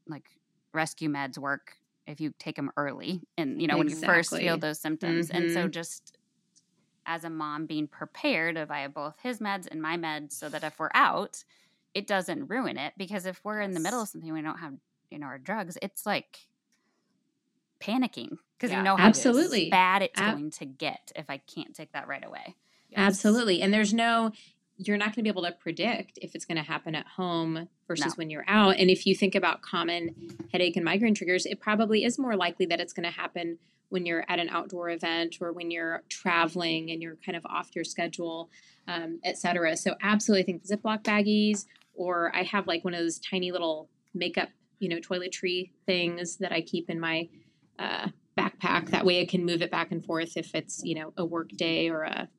[0.08, 0.26] like
[0.74, 1.78] rescue meds work
[2.08, 3.96] if you take them early and you know exactly.
[3.96, 5.38] when you first feel those symptoms mm-hmm.
[5.38, 5.70] and so mm-hmm.
[5.70, 6.18] just
[7.06, 10.50] as a mom being prepared if i have both his meds and my meds so
[10.50, 11.44] that if we're out
[11.94, 14.74] it doesn't ruin it because if we're in the middle of something we don't have
[15.12, 16.48] you know our drugs it's like
[17.84, 21.38] panicking because yeah, you know how absolutely bad it's Ab- going to get if I
[21.38, 22.56] can't take that right away.
[22.90, 23.00] Yes.
[23.00, 23.62] Absolutely.
[23.62, 24.32] And there's no
[24.78, 27.70] you're not going to be able to predict if it's going to happen at home
[27.88, 28.14] versus no.
[28.16, 28.78] when you're out.
[28.78, 30.16] And if you think about common
[30.52, 34.08] headache and migraine triggers, it probably is more likely that it's going to happen when
[34.08, 37.84] you're at an outdoor event or when you're traveling and you're kind of off your
[37.84, 38.50] schedule,
[38.88, 39.78] um, et cetera.
[39.78, 44.50] So absolutely think Ziploc baggies, or I have like one of those tiny little makeup,
[44.80, 47.30] you know, toiletry things that I keep in my
[47.84, 48.90] uh, backpack.
[48.90, 51.50] That way, I can move it back and forth if it's you know a work
[51.50, 52.30] day or a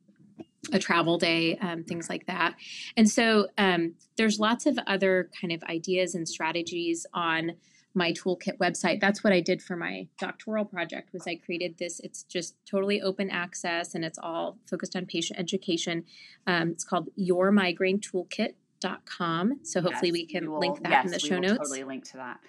[0.72, 2.54] a travel day, um, things like that.
[2.96, 7.52] And so um, there's lots of other kind of ideas and strategies on
[7.94, 9.00] my toolkit website.
[9.00, 12.00] That's what I did for my doctoral project was I created this.
[12.00, 16.04] It's just totally open access and it's all focused on patient education.
[16.46, 19.60] Um, it's called Your Migraine Toolkit.com.
[19.62, 21.58] So hopefully yes, we can will, link that yes, in the show notes.
[21.58, 22.40] Totally link to that.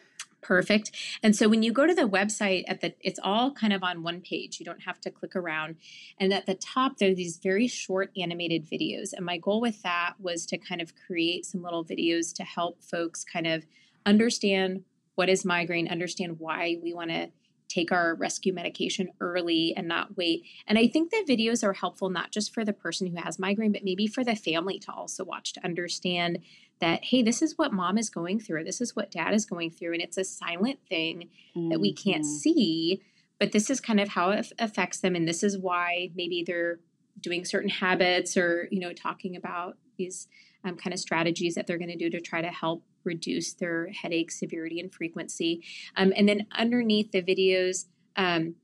[0.45, 0.91] Perfect.
[1.23, 4.03] And so when you go to the website at the it's all kind of on
[4.03, 4.59] one page.
[4.59, 5.77] You don't have to click around.
[6.19, 9.11] And at the top there are these very short animated videos.
[9.11, 12.83] And my goal with that was to kind of create some little videos to help
[12.83, 13.65] folks kind of
[14.05, 14.83] understand
[15.15, 17.31] what is migraine, understand why we want to
[17.67, 20.43] take our rescue medication early and not wait.
[20.67, 23.71] And I think the videos are helpful not just for the person who has migraine,
[23.71, 26.39] but maybe for the family to also watch to understand
[26.81, 29.71] that, hey, this is what mom is going through, this is what dad is going
[29.71, 29.93] through.
[29.93, 31.69] And it's a silent thing mm-hmm.
[31.69, 32.37] that we can't mm-hmm.
[32.37, 33.01] see,
[33.39, 36.79] but this is kind of how it affects them and this is why maybe they're
[37.19, 40.27] doing certain habits or you know talking about these
[40.63, 43.89] um, kind of strategies that they're going to do to try to help reduce their
[43.89, 45.63] headache severity and frequency
[45.95, 47.85] um, and then underneath the videos
[48.17, 48.55] um,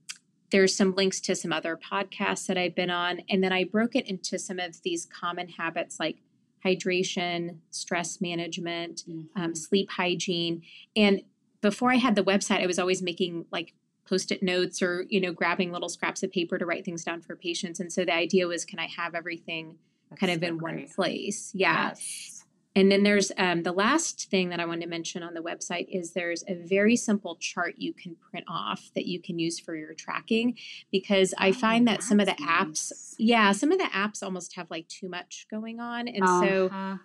[0.52, 3.95] there's some links to some other podcasts that i've been on and then i broke
[3.95, 6.17] it into some of these common habits like
[6.65, 9.54] hydration stress management um, mm-hmm.
[9.54, 10.62] sleep hygiene
[10.95, 11.21] and
[11.62, 13.74] before i had the website i was always making like
[14.08, 17.36] post-it notes or you know grabbing little scraps of paper to write things down for
[17.36, 19.78] patients and so the idea was can i have everything
[20.10, 20.76] That's kind of so in great.
[20.76, 22.43] one place yeah yes.
[22.75, 25.88] And then there's um, the last thing that i wanted to mention on the website
[25.89, 29.75] is there's a very simple chart you can print off that you can use for
[29.75, 30.57] your tracking
[30.91, 33.15] because i oh, find that some of the apps nice.
[33.17, 36.45] yeah some of the apps almost have like too much going on and uh-huh.
[36.45, 36.99] so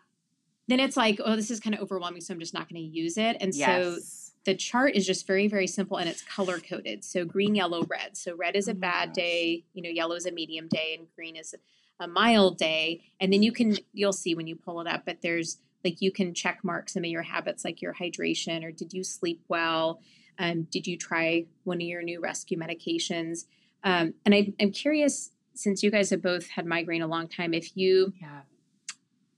[0.68, 2.88] then it's like oh this is kind of overwhelming so i'm just not going to
[2.88, 3.66] use it and yes.
[3.66, 7.83] so the chart is just very very simple and it's color coded so green yellow
[7.85, 10.94] red so red is a oh bad day you know yellow is a medium day
[10.96, 11.55] and green is
[12.01, 15.23] a mild day and then you can you'll see when you pull it up but
[15.23, 18.93] there's like you can check mark some of your habits like your hydration or did
[18.93, 20.01] you sleep well
[20.39, 23.47] um, did you try one of your new rescue medications
[23.85, 27.55] um, and I, i'm curious since you guys have both had migraine a long time
[27.55, 28.41] if you yeah.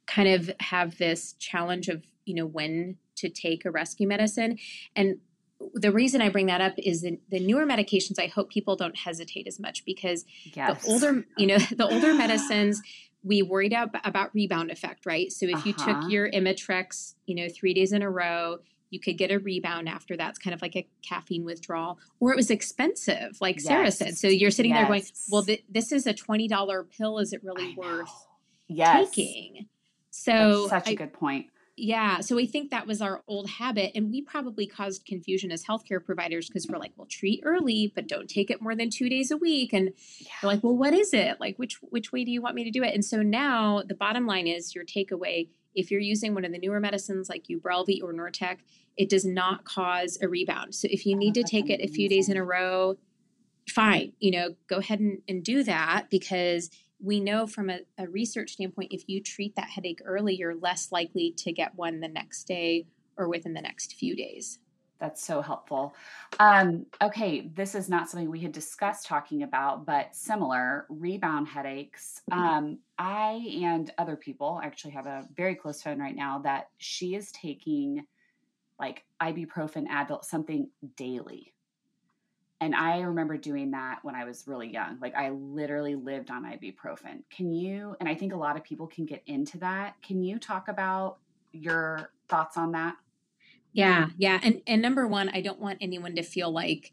[0.06, 4.58] kind of have this challenge of you know when to take a rescue medicine.
[4.96, 5.18] And
[5.74, 8.96] the reason I bring that up is the, the newer medications, I hope people don't
[8.96, 10.82] hesitate as much because yes.
[10.82, 12.82] the older, you know, the older medicines,
[13.22, 15.30] we worried about, about rebound effect, right?
[15.32, 15.62] So if uh-huh.
[15.66, 16.08] you took uh-huh.
[16.08, 18.58] your Imitrex, you know, three days in a row,
[18.90, 20.30] you could get a rebound after that.
[20.30, 23.66] It's kind of like a caffeine withdrawal, or it was expensive, like yes.
[23.66, 24.16] Sarah said.
[24.16, 24.80] So you're sitting yes.
[24.80, 27.18] there going, "Well, th- this is a twenty dollar pill.
[27.18, 28.10] Is it really worth
[28.66, 29.10] yes.
[29.10, 29.66] taking?"
[30.10, 31.48] So That's such I, a good point.
[31.78, 32.20] Yeah.
[32.20, 33.92] So we think that was our old habit.
[33.94, 38.08] And we probably caused confusion as healthcare providers because we're like, well, treat early, but
[38.08, 39.72] don't take it more than two days a week.
[39.72, 40.28] And yeah.
[40.42, 41.38] we're like, well, what is it?
[41.40, 42.94] Like, which which way do you want me to do it?
[42.94, 45.48] And so now the bottom line is your takeaway.
[45.74, 48.58] If you're using one of the newer medicines like Ubrelvy or Nurtec,
[48.96, 50.74] it does not cause a rebound.
[50.74, 51.80] So if you need oh, to take amazing.
[51.80, 52.96] it a few days in a row,
[53.68, 58.08] fine, you know, go ahead and, and do that because we know from a, a,
[58.08, 62.08] research standpoint, if you treat that headache early, you're less likely to get one the
[62.08, 64.58] next day or within the next few days.
[64.98, 65.94] That's so helpful.
[66.40, 72.22] Um, okay, this is not something we had discussed talking about, but similar rebound headaches.
[72.30, 72.42] Mm-hmm.
[72.42, 77.14] Um, I and other people actually have a very close friend right now that she
[77.14, 78.04] is taking
[78.80, 81.52] like ibuprofen, Advil, something daily
[82.60, 84.98] and I remember doing that when I was really young.
[85.00, 87.22] Like I literally lived on ibuprofen.
[87.30, 89.94] Can you, and I think a lot of people can get into that.
[90.02, 91.18] Can you talk about
[91.52, 92.96] your thoughts on that?
[93.72, 94.40] Yeah, yeah.
[94.42, 96.92] And and number one, I don't want anyone to feel like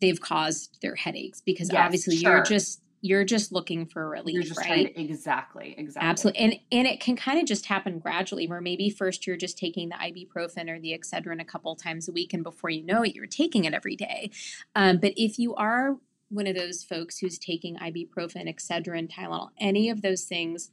[0.00, 2.36] they've caused their headaches because yes, obviously sure.
[2.36, 4.94] you're just you're just looking for relief right?
[4.94, 6.08] to, exactly exactly.
[6.08, 9.58] Absolutely and and it can kind of just happen gradually where maybe first you're just
[9.58, 13.02] taking the ibuprofen or the excedrin a couple times a week and before you know
[13.02, 14.30] it you're taking it every day.
[14.74, 15.98] Um, but if you are
[16.30, 20.70] one of those folks who's taking ibuprofen excedrin tylenol any of those things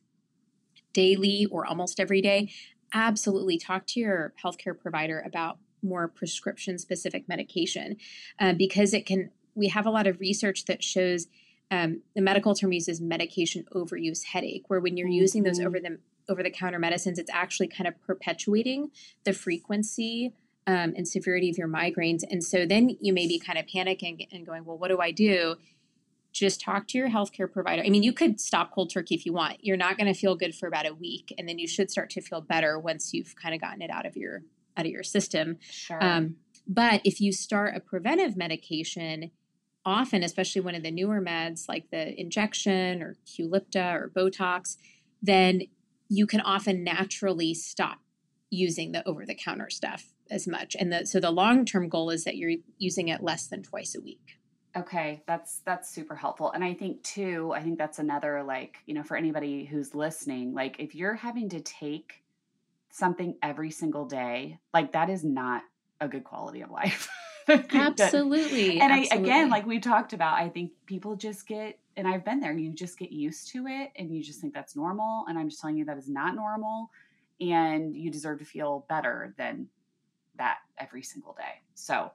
[0.94, 2.50] daily or almost every day
[2.94, 7.98] absolutely talk to your healthcare provider about more prescription specific medication
[8.40, 11.28] uh, because it can we have a lot of research that shows
[11.72, 15.14] um, the medical term uses medication overuse headache, where when you're mm-hmm.
[15.14, 15.98] using those over the
[16.30, 18.92] over the counter medicines, it's actually kind of perpetuating
[19.24, 20.34] the frequency
[20.68, 22.24] um, and severity of your migraines.
[22.30, 25.12] And so then you may be kind of panicking and going, well, what do I
[25.12, 25.56] do?
[26.32, 27.84] Just talk to your healthcare provider.
[27.84, 29.58] I mean, you could stop cold turkey if you want.
[29.66, 32.10] You're not going to feel good for about a week, and then you should start
[32.12, 34.44] to feel better once you've kind of gotten it out of your
[34.78, 35.58] out of your system.
[35.70, 36.02] Sure.
[36.02, 39.32] Um, but if you start a preventive medication,
[39.86, 44.78] often, especially one of the newer meds like the injection or Qulipta or Botox,
[45.22, 45.64] then
[46.10, 48.00] you can often naturally stop
[48.50, 50.76] using the over the counter stuff as much.
[50.80, 53.96] And the, so the long term goal is that you're using it less than twice
[53.96, 54.38] a week.
[54.76, 56.52] Okay, that's that's super helpful.
[56.52, 60.54] And I think too, I think that's another like, you know, for anybody who's listening,
[60.54, 62.24] like if you're having to take
[62.90, 65.64] something every single day, like that is not
[66.00, 67.10] a good quality of life.
[67.74, 68.80] Absolutely.
[68.80, 69.12] and Absolutely.
[69.12, 72.54] I, again, like we talked about, I think people just get, and I've been there,
[72.54, 75.26] you just get used to it and you just think that's normal.
[75.28, 76.90] And I'm just telling you that is not normal.
[77.40, 79.68] And you deserve to feel better than
[80.38, 81.62] that every single day.
[81.76, 82.12] So,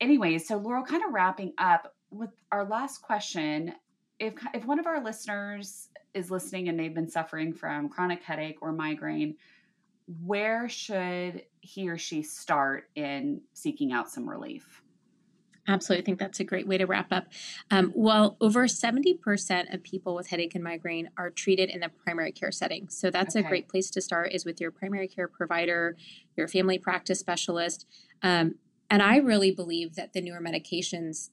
[0.00, 3.74] anyways, so Laurel, kind of wrapping up with our last question.
[4.18, 8.58] If, if one of our listeners is listening and they've been suffering from chronic headache
[8.62, 9.36] or migraine,
[10.24, 14.82] where should he or she start in seeking out some relief?
[15.68, 16.02] Absolutely.
[16.02, 17.26] I think that's a great way to wrap up.
[17.70, 22.30] Um, well, over 70% of people with headache and migraine are treated in the primary
[22.30, 22.88] care setting.
[22.88, 23.44] So that's okay.
[23.44, 25.96] a great place to start is with your primary care provider,
[26.36, 27.84] your family practice specialist.
[28.22, 28.56] Um,
[28.88, 31.30] and I really believe that the newer medications,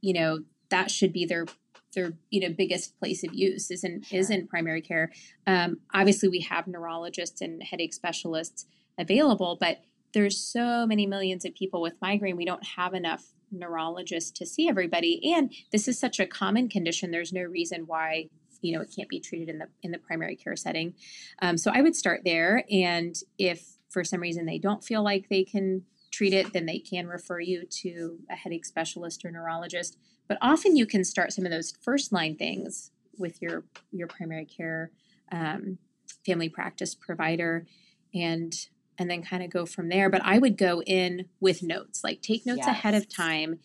[0.00, 1.46] you know, that should be their
[1.94, 4.18] their you know biggest place of use is in sure.
[4.18, 5.10] is in primary care.
[5.46, 8.66] Um, obviously, we have neurologists and headache specialists
[8.98, 9.78] available, but
[10.14, 12.36] there's so many millions of people with migraine.
[12.36, 17.10] We don't have enough neurologists to see everybody, and this is such a common condition.
[17.10, 18.28] There's no reason why
[18.60, 20.94] you know it can't be treated in the in the primary care setting.
[21.40, 25.28] Um, so I would start there, and if for some reason they don't feel like
[25.28, 29.98] they can treat it, then they can refer you to a headache specialist or neurologist.
[30.28, 34.44] But often you can start some of those first line things with your your primary
[34.44, 34.90] care
[35.32, 35.78] um,
[36.24, 37.66] family practice provider,
[38.14, 38.54] and
[38.98, 40.10] and then kind of go from there.
[40.10, 42.68] But I would go in with notes, like take notes yes.
[42.68, 43.60] ahead of time.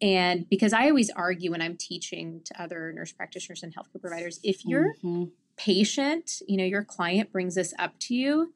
[0.00, 4.38] And because I always argue when I'm teaching to other nurse practitioners and healthcare providers,
[4.42, 5.24] if your mm-hmm.
[5.56, 8.52] patient, you know, your client brings this up to you,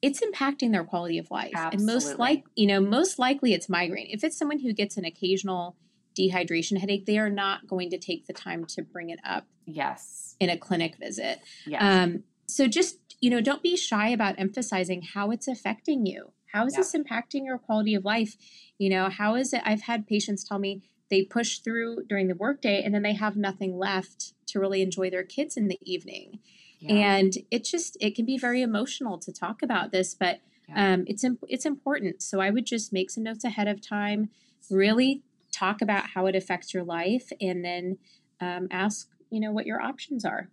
[0.00, 1.52] it's impacting their quality of life.
[1.54, 1.76] Absolutely.
[1.76, 4.06] And most like, you know, most likely it's migraine.
[4.10, 5.76] If it's someone who gets an occasional
[6.18, 9.46] dehydration headache, they are not going to take the time to bring it up.
[9.66, 10.36] Yes.
[10.40, 11.40] In a clinic visit.
[11.66, 11.82] Yes.
[11.82, 16.32] Um, so just, you know, don't be shy about emphasizing how it's affecting you.
[16.52, 16.80] How is yeah.
[16.80, 18.36] this impacting your quality of life?
[18.78, 19.62] You know, how is it?
[19.64, 23.36] I've had patients tell me they push through during the workday and then they have
[23.36, 26.40] nothing left to really enjoy their kids in the evening.
[26.80, 27.16] Yeah.
[27.16, 30.94] And it just it can be very emotional to talk about this, but yeah.
[30.94, 32.22] um, it's it's important.
[32.22, 34.30] So I would just make some notes ahead of time,
[34.70, 35.22] really
[35.56, 37.98] talk about how it affects your life, and then
[38.40, 40.48] um, ask you know what your options are.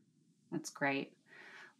[0.52, 1.14] That's great,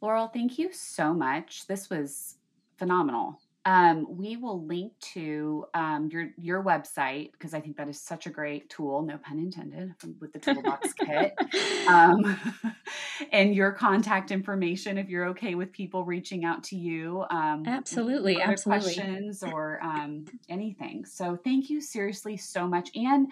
[0.02, 0.28] Laurel.
[0.28, 1.68] Thank you so much.
[1.68, 2.38] This was
[2.78, 3.40] phenomenal.
[3.66, 8.28] Um, we will link to um, your your website because I think that is such
[8.28, 11.34] a great tool, no pun intended, with the toolbox kit,
[11.88, 12.38] um,
[13.32, 17.24] and your contact information if you're okay with people reaching out to you.
[17.30, 18.96] Um, absolutely, absolutely.
[18.96, 21.06] Questions or um, anything.
[21.06, 23.32] So thank you seriously so much, and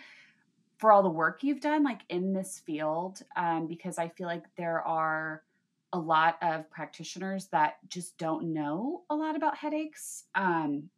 [0.78, 4.46] for all the work you've done, like in this field, um, because I feel like
[4.56, 5.44] there are
[5.94, 10.90] a lot of practitioners that just don't know a lot about headaches um,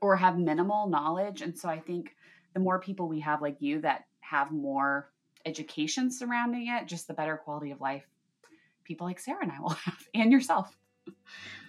[0.00, 1.42] or have minimal knowledge.
[1.42, 2.16] And so I think
[2.54, 5.10] the more people we have like you that have more
[5.46, 8.04] education surrounding it, just the better quality of life
[8.84, 10.76] people like Sarah and I will have, and yourself.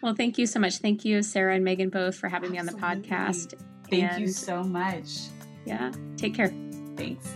[0.02, 0.78] Well, thank you so much.
[0.78, 2.90] Thank you, Sarah and Megan, both for having Absolutely.
[2.90, 3.54] me on the podcast.
[3.90, 5.08] Thank and, you so much.
[5.66, 5.92] Yeah.
[6.18, 6.54] Take care.
[6.96, 7.34] Thanks.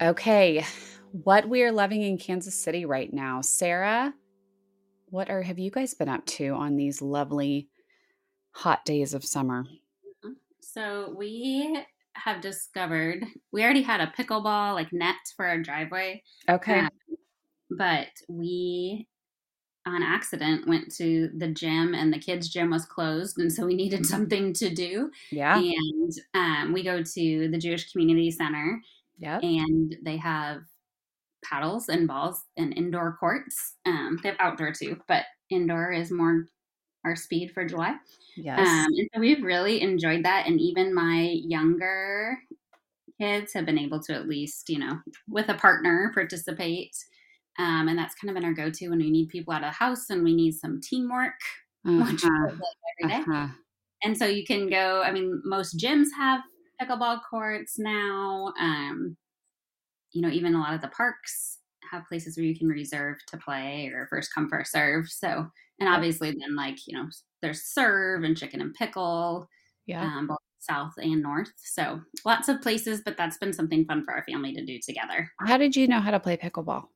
[0.00, 0.64] Okay,
[1.10, 3.40] what we are loving in Kansas City right now.
[3.40, 4.12] Sarah,
[5.06, 7.68] what are have you guys been up to on these lovely
[8.50, 9.64] hot days of summer?
[9.64, 10.32] Mm-hmm.
[10.60, 11.82] So we
[12.12, 16.22] have discovered we already had a pickleball like net for our driveway.
[16.48, 16.80] Okay.
[16.80, 16.90] Um,
[17.70, 19.08] but we
[19.86, 23.74] on accident went to the gym and the kids gym was closed and so we
[23.74, 28.80] needed something to do yeah and um, we go to the jewish community center
[29.18, 29.38] yeah.
[29.42, 30.62] And they have
[31.44, 33.74] paddles and balls and indoor courts.
[33.84, 36.46] Um, they have outdoor too, but indoor is more
[37.04, 37.94] our speed for July.
[38.36, 38.58] Yes.
[38.58, 40.46] Um, and so we've really enjoyed that.
[40.46, 42.38] And even my younger
[43.20, 44.98] kids have been able to at least, you know,
[45.28, 46.96] with a partner participate.
[47.58, 49.70] Um, and that's kind of been our go to when we need people out of
[49.70, 51.40] the house and we need some teamwork,
[51.86, 52.28] uh-huh.
[52.28, 53.14] every day.
[53.14, 53.48] Uh-huh.
[54.02, 56.40] And so you can go, I mean, most gyms have
[56.80, 58.52] pickleball courts now.
[58.60, 59.16] Um,
[60.12, 61.58] you know, even a lot of the parks
[61.90, 65.08] have places where you can reserve to play or first come first serve.
[65.08, 65.46] So,
[65.78, 67.06] and obviously then like you know,
[67.42, 69.48] there's serve and chicken and pickle.
[69.86, 70.02] Yeah.
[70.02, 71.52] Um, both south and north.
[71.58, 75.30] So lots of places, but that's been something fun for our family to do together.
[75.46, 76.86] How did you know how to play pickleball?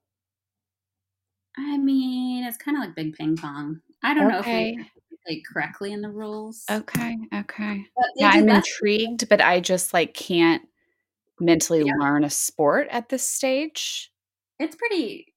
[1.57, 3.81] I mean, it's kind of like big ping pong.
[4.03, 4.73] I don't okay.
[4.73, 6.65] know if we play correctly in the rules.
[6.71, 7.85] Okay, okay.
[8.17, 10.63] Yeah, I'm intrigued, but I just like can't
[11.41, 11.95] mentally yeah.
[11.99, 14.13] learn a sport at this stage.
[14.59, 15.35] It's pretty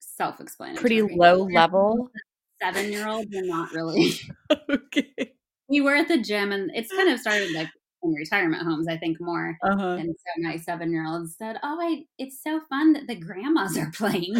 [0.00, 0.80] self-explanatory.
[0.80, 2.10] Pretty low level.
[2.62, 4.14] Seven year olds are not really.
[4.70, 5.32] okay.
[5.68, 7.68] We were at the gym, and it's kind of started like
[8.02, 9.58] in retirement homes, I think more.
[9.62, 9.96] Uh-huh.
[9.98, 13.76] And so my seven year old said, "Oh, I, it's so fun that the grandmas
[13.76, 14.36] are playing."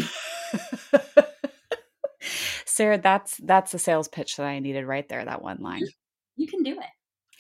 [2.77, 5.25] Sarah, that's that's the sales pitch that I needed right there.
[5.25, 5.83] That one line.
[6.37, 6.87] You can do it.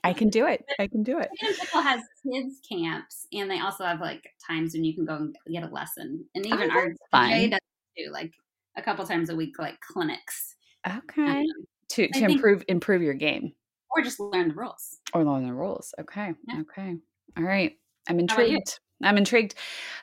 [0.02, 0.64] I can do it.
[0.78, 1.28] I can do it.
[1.38, 5.36] Pickle has kids camps, and they also have like times when you can go and
[5.52, 6.24] get a lesson.
[6.34, 7.50] And even oh, our fun.
[7.50, 7.60] does
[7.98, 8.32] too, like
[8.78, 10.56] a couple times a week, like clinics.
[10.86, 11.40] Okay.
[11.40, 11.44] Um,
[11.90, 13.52] to to improve improve your game.
[13.94, 15.00] Or just learn the rules.
[15.12, 15.92] Or learn the rules.
[16.00, 16.32] Okay.
[16.48, 16.60] Yeah.
[16.60, 16.96] Okay.
[17.36, 17.74] All right.
[18.08, 18.80] I'm intrigued.
[19.02, 19.54] I'm intrigued.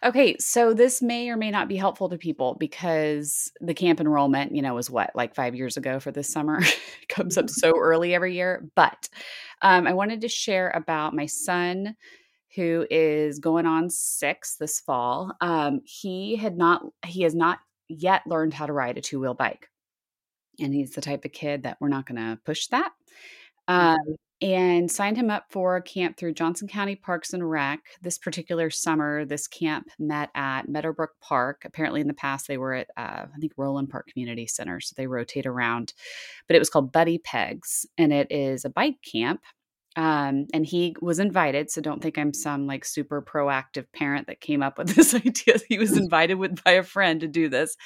[0.04, 4.56] Okay, so this may or may not be helpful to people because the camp enrollment,
[4.56, 6.62] you know, was what, like five years ago for this summer?
[7.10, 8.70] comes up so early every year.
[8.76, 9.10] But
[9.62, 11.96] um, I wanted to share about my son
[12.56, 15.36] who is going on six this fall.
[15.42, 19.34] Um, he had not, he has not yet learned how to ride a two wheel
[19.34, 19.70] bike.
[20.60, 22.92] And he's the type of kid that we're not going to push that.
[23.68, 23.98] Um,
[24.44, 27.80] and signed him up for a camp through Johnson County Parks and Rec.
[28.02, 31.62] This particular summer, this camp met at Meadowbrook Park.
[31.64, 34.82] Apparently, in the past, they were at, uh, I think, Roeland Park Community Center.
[34.82, 35.94] So they rotate around.
[36.46, 39.40] But it was called Buddy Pegs, and it is a bike camp.
[39.96, 41.72] Um, and he was invited.
[41.72, 45.56] So don't think I'm some like super proactive parent that came up with this idea.
[45.70, 47.78] He was invited with by a friend to do this.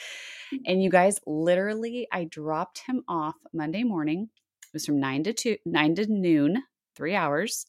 [0.66, 4.30] And you guys, literally, I dropped him off Monday morning
[4.78, 6.62] was from nine to two, nine to noon,
[6.96, 7.66] three hours,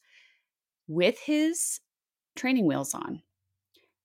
[0.87, 1.79] with his
[2.35, 3.23] training wheels on.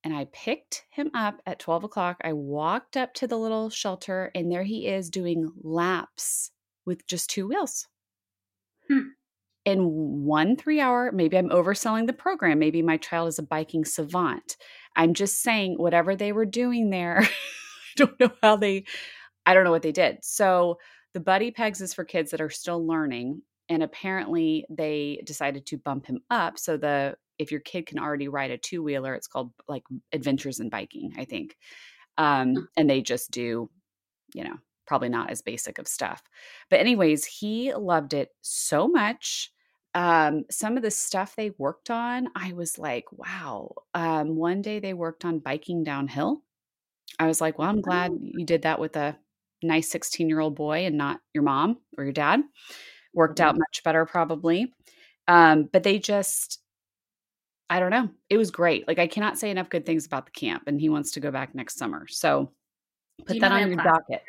[0.03, 2.17] And I picked him up at 12 o'clock.
[2.25, 6.51] I walked up to the little shelter, and there he is doing laps
[6.87, 7.89] with just two wheels.
[8.89, 9.09] Hmm.
[9.67, 12.59] In one three hour, maybe I'm overselling the program.
[12.59, 14.57] Maybe my child is a biking savant.
[14.97, 17.29] I'm just saying, whatever they were doing there, I
[17.97, 18.85] don't know how they,
[19.45, 20.19] I don't know what they did.
[20.23, 20.79] So
[21.15, 23.41] the buddy pegs is for kids that are still learning.
[23.71, 26.59] And apparently they decided to bump him up.
[26.59, 30.61] So the if your kid can already ride a two wheeler, it's called like adventures
[30.61, 31.57] in biking, I think.
[32.19, 33.71] Um, and they just do,
[34.35, 34.57] you know,
[34.87, 36.23] probably not as basic of stuff.
[36.71, 39.51] But anyways, he loved it so much.
[39.95, 43.73] Um, some of the stuff they worked on, I was like, wow.
[43.95, 46.43] Um, one day they worked on biking downhill.
[47.19, 48.19] I was like, well, I'm glad oh.
[48.21, 49.17] you did that with a
[49.65, 52.41] nice 16 year old boy and not your mom or your dad.
[53.13, 53.61] Worked out mm-hmm.
[53.61, 54.73] much better, probably.
[55.29, 56.61] Um, but they just,
[57.71, 58.11] I don't know.
[58.29, 58.87] It was great.
[58.87, 61.31] Like, I cannot say enough good things about the camp, and he wants to go
[61.31, 62.07] back next summer.
[62.09, 62.53] So
[63.27, 64.23] put that on your docket.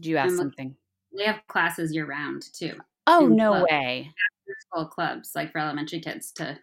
[0.00, 0.74] Do you ask something?
[1.16, 2.74] They have classes year round too.
[3.06, 4.10] Oh, no clubs, way.
[4.60, 6.58] School clubs, like for elementary kids, to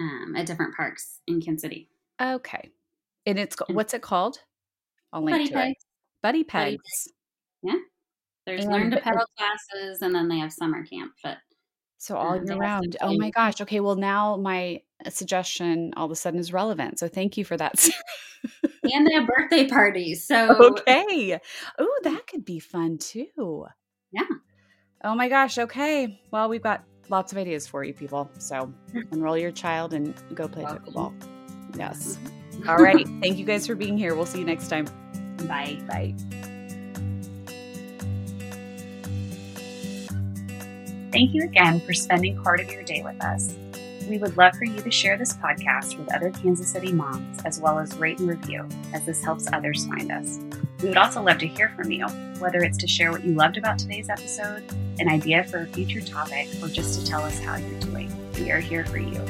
[0.00, 1.88] um, at different parks in Kansas City.
[2.20, 2.70] Okay.
[3.26, 4.38] And it's, what's it called?
[5.12, 5.70] I'll link Buddy to pegs.
[5.70, 5.76] it.
[6.22, 7.08] Buddy pegs.
[7.62, 7.76] Yeah.
[8.46, 11.38] There's and learn to pedal classes and then they have summer camp, but
[11.98, 12.96] so all year round.
[13.00, 13.60] Oh my gosh.
[13.60, 13.78] Okay.
[13.78, 16.98] Well, now my suggestion all of a sudden is relevant.
[16.98, 17.88] So thank you for that.
[18.82, 20.26] and they have birthday parties.
[20.26, 21.38] So okay.
[21.78, 23.66] Oh, that could be fun too.
[24.10, 24.22] Yeah.
[25.04, 25.58] Oh my gosh.
[25.58, 26.20] Okay.
[26.32, 28.28] Well, we've got lots of ideas for you people.
[28.38, 28.72] So
[29.12, 31.12] enroll your child and go play pickleball.
[31.76, 32.16] Yes.
[32.16, 32.41] Mm-hmm.
[32.68, 33.06] All right.
[33.20, 34.14] Thank you guys for being here.
[34.14, 34.86] We'll see you next time.
[35.48, 35.78] Bye.
[35.88, 36.14] Bye.
[41.12, 43.54] Thank you again for spending part of your day with us.
[44.08, 47.60] We would love for you to share this podcast with other Kansas City moms, as
[47.60, 50.38] well as rate and review, as this helps others find us.
[50.82, 52.06] We would also love to hear from you,
[52.38, 54.64] whether it's to share what you loved about today's episode,
[54.98, 58.10] an idea for a future topic, or just to tell us how you're doing.
[58.34, 59.24] We are here for you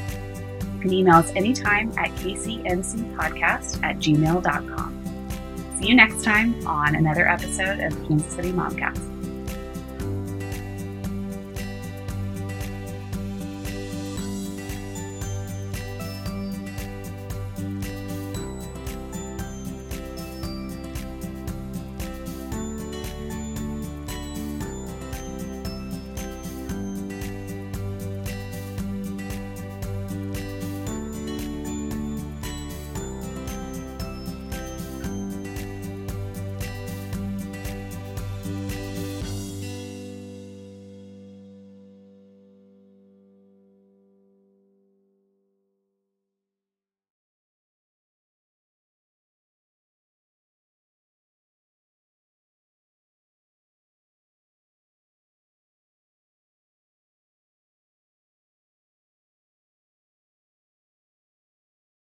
[0.83, 4.99] can email us anytime at kcncpodcast at gmail.com.
[5.79, 9.12] See you next time on another episode of Kansas City Momcast.